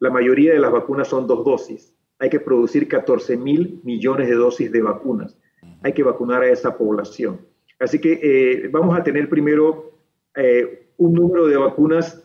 La 0.00 0.10
mayoría 0.10 0.52
de 0.52 0.60
las 0.60 0.70
vacunas 0.70 1.08
son 1.08 1.26
dos 1.26 1.42
dosis. 1.42 1.96
Hay 2.18 2.30
que 2.30 2.40
producir 2.40 2.88
14 2.88 3.36
mil 3.36 3.80
millones 3.84 4.28
de 4.28 4.34
dosis 4.34 4.72
de 4.72 4.82
vacunas. 4.82 5.36
Hay 5.82 5.92
que 5.92 6.02
vacunar 6.02 6.42
a 6.42 6.48
esa 6.48 6.76
población. 6.76 7.40
Así 7.78 8.00
que 8.00 8.20
eh, 8.22 8.68
vamos 8.68 8.98
a 8.98 9.02
tener 9.02 9.28
primero 9.28 9.92
un 10.98 11.14
número 11.14 11.46
de 11.46 11.56
vacunas 11.56 12.22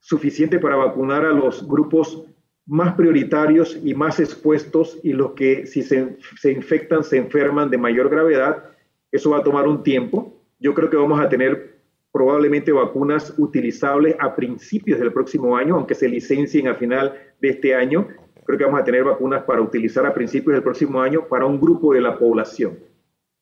suficiente 0.00 0.58
para 0.58 0.74
vacunar 0.74 1.24
a 1.24 1.30
los 1.30 1.66
grupos 1.68 2.24
más 2.66 2.94
prioritarios 2.94 3.78
y 3.84 3.94
más 3.94 4.18
expuestos 4.18 4.98
y 5.04 5.12
los 5.12 5.32
que 5.32 5.64
si 5.64 5.84
se, 5.84 6.16
se 6.40 6.50
infectan 6.50 7.04
se 7.04 7.18
enferman 7.18 7.70
de 7.70 7.78
mayor 7.78 8.08
gravedad 8.10 8.64
eso 9.16 9.30
va 9.30 9.38
a 9.38 9.42
tomar 9.42 9.66
un 9.66 9.82
tiempo. 9.82 10.42
Yo 10.58 10.74
creo 10.74 10.90
que 10.90 10.96
vamos 10.96 11.20
a 11.20 11.28
tener 11.28 11.76
probablemente 12.12 12.72
vacunas 12.72 13.34
utilizables 13.38 14.16
a 14.18 14.34
principios 14.34 14.98
del 14.98 15.12
próximo 15.12 15.56
año, 15.56 15.74
aunque 15.74 15.94
se 15.94 16.08
licencien 16.08 16.68
a 16.68 16.74
final 16.74 17.14
de 17.40 17.50
este 17.50 17.74
año. 17.74 18.08
Creo 18.46 18.58
que 18.58 18.64
vamos 18.64 18.80
a 18.80 18.84
tener 18.84 19.04
vacunas 19.04 19.42
para 19.42 19.60
utilizar 19.60 20.06
a 20.06 20.14
principios 20.14 20.54
del 20.54 20.62
próximo 20.62 21.00
año 21.00 21.26
para 21.26 21.46
un 21.46 21.60
grupo 21.60 21.92
de 21.92 22.00
la 22.00 22.16
población. 22.18 22.78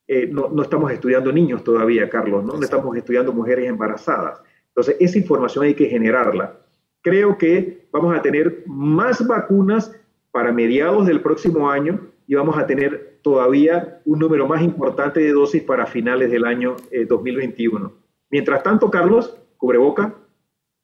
Eh, 0.07 0.29
no, 0.31 0.49
no, 0.49 0.63
estamos 0.63 0.91
estudiando 0.91 1.33
niños 1.33 1.63
todavía, 1.63 2.09
Carlos, 2.09 2.45
¿no? 2.45 2.55
no 2.55 2.63
estamos 2.63 2.97
estudiando 2.97 3.33
mujeres 3.33 3.69
embarazadas. 3.69 4.41
Entonces, 4.69 4.97
esa 5.01 5.19
información 5.19 5.65
hay 5.65 5.75
que 5.75 5.87
generarla. 5.87 6.59
Creo 7.01 7.39
que 7.39 7.87
vamos 7.93 8.17
a 8.17 8.23
tener 8.23 8.65
más 8.67 9.27
vacunas 9.27 9.93
para 10.31 10.53
mediados 10.53 11.07
del 11.07 11.21
próximo 11.21 11.71
año 11.71 12.01
y 12.27 12.35
vamos 12.35 12.59
a 12.59 12.67
tener 12.67 13.19
todavía 13.23 14.01
un 14.05 14.19
número 14.19 14.47
más 14.47 14.63
importante 14.63 15.21
de 15.21 15.33
dosis 15.33 15.63
para 15.63 15.87
finales 15.87 16.31
del 16.31 16.45
año 16.45 16.77
2021. 17.09 17.87
Eh, 17.87 17.93
Mientras 18.31 18.63
tanto, 18.63 18.91
Carlos, 18.91 19.39
cubreboca, 19.57 20.15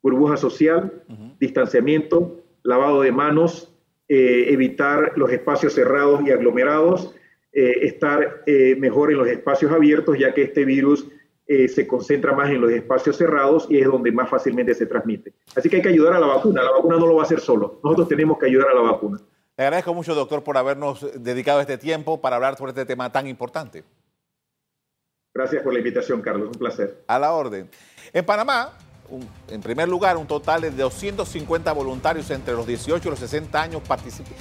burbuja 0.02 0.37
social, 0.37 1.02
distanciamiento, 1.38 2.37
lavado 2.62 3.02
de 3.02 3.12
manos, 3.12 3.69
eh, 4.11 4.53
evitar 4.53 5.12
los 5.16 5.31
espacios 5.31 5.73
cerrados 5.73 6.20
y 6.27 6.31
aglomerados, 6.31 7.14
eh, 7.53 7.87
estar 7.87 8.42
mejor 8.77 9.11
en 9.11 9.18
los 9.18 9.29
espacios 9.29 9.73
abiertos, 9.73 10.18
ya 10.18 10.35
que 10.35 10.42
este 10.42 10.64
virus 10.64 11.09
se 11.46 11.85
concentra 11.88 12.33
más 12.33 12.49
en 12.51 12.61
los 12.61 12.70
espacios 12.70 13.16
cerrados 13.16 13.66
y 13.68 13.81
es 13.81 13.85
donde 13.85 14.12
más 14.12 14.29
fácilmente 14.29 14.73
se 14.73 14.87
transmite. 14.87 15.33
Así 15.57 15.68
que 15.68 15.77
hay 15.77 15.83
que 15.83 15.88
ayudar 15.88 16.12
a 16.12 16.20
la 16.20 16.29
vacuna. 16.29 16.62
La 16.62 16.70
vacuna 16.70 16.96
no 16.96 17.09
lo 17.09 17.16
va 17.16 17.23
a 17.23 17.25
hacer 17.25 17.40
solo. 17.40 17.81
Nosotros 17.83 18.07
tenemos 18.07 18.38
que 18.38 18.46
ayudar 18.46 18.68
a 18.68 18.75
la 18.75 18.83
vacuna. 18.83 19.18
Le 19.57 19.64
agradezco 19.64 19.92
mucho, 19.92 20.14
doctor, 20.14 20.44
por 20.44 20.57
habernos 20.57 21.05
dedicado 21.23 21.61
este 21.61 21.77
tiempo 21.77 22.20
para 22.20 22.37
hablar 22.37 22.57
sobre 22.57 22.70
este 22.70 22.87
tema 22.87 23.11
tan 23.11 23.27
importante. 23.27 23.83
Gracias 25.35 25.62
por 25.62 25.73
la 25.73 25.81
invitación, 25.81 26.23
Carlos. 26.23 26.49
Un 26.49 26.59
placer. 26.59 27.03
A 27.07 27.18
la 27.18 27.33
orden. 27.33 27.68
En 28.12 28.25
Panamá, 28.25 28.73
en 29.49 29.61
primer 29.61 29.88
lugar, 29.88 30.16
un 30.16 30.27
total 30.27 30.62
de 30.62 30.70
250 30.70 31.73
voluntarios 31.73 32.31
entre 32.31 32.55
los 32.55 32.66
18 32.66 33.07
y 33.07 33.11
los 33.11 33.18
60 33.18 33.61
años 33.61 33.83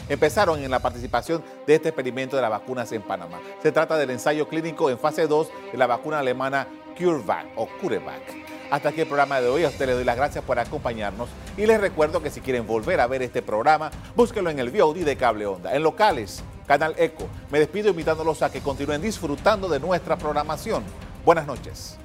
empezaron 0.08 0.63
en 0.63 0.71
la 0.71 0.79
participación 0.79 1.43
de 1.65 1.75
este 1.75 1.89
experimento 1.89 2.36
de 2.36 2.41
las 2.41 2.51
vacunas 2.51 2.91
en 2.91 3.01
Panamá. 3.01 3.39
Se 3.62 3.71
trata 3.71 3.97
del 3.97 4.12
ensayo 4.12 4.47
clínico 4.47 4.89
en 4.89 4.99
fase 4.99 5.27
2 5.27 5.47
de 5.71 5.77
la 5.77 5.88
vacuna 5.88 6.19
alemana 6.19 6.67
CureVac 6.97 7.47
o 7.55 7.67
CureVac. 7.82 8.49
Hasta 8.69 8.89
aquí 8.89 9.01
el 9.01 9.08
programa 9.08 9.41
de 9.41 9.47
hoy. 9.47 9.63
A 9.63 9.69
usted 9.69 9.88
le 9.88 9.93
doy 9.93 10.03
las 10.03 10.15
gracias 10.15 10.43
por 10.43 10.60
acompañarnos 10.60 11.29
y 11.58 11.65
les 11.65 11.82
recuerdo 11.82 12.21
que 12.21 12.29
si 12.29 12.41
quieren 12.41 12.67
volver 12.67 12.99
a 12.99 13.08
ver 13.08 13.23
este 13.23 13.41
programa, 13.41 13.89
búsquenlo 14.15 14.49
en 14.49 14.60
el 14.60 14.69
VOD 14.69 14.97
de 14.97 15.15
Cable 15.15 15.47
Onda, 15.47 15.75
en 15.75 15.84
locales, 15.84 16.43
Canal 16.67 16.93
Eco. 16.97 17.27
Me 17.49 17.60
despido 17.60 17.89
invitándolos 17.89 18.43
a 18.43 18.51
que 18.51 18.62
continúen 18.62 19.01
disfrutando 19.01 19.67
de 19.67 19.79
nuestra 19.79 20.17
programación. 20.17 20.84
Buenas 21.25 21.47
noches. 21.47 21.97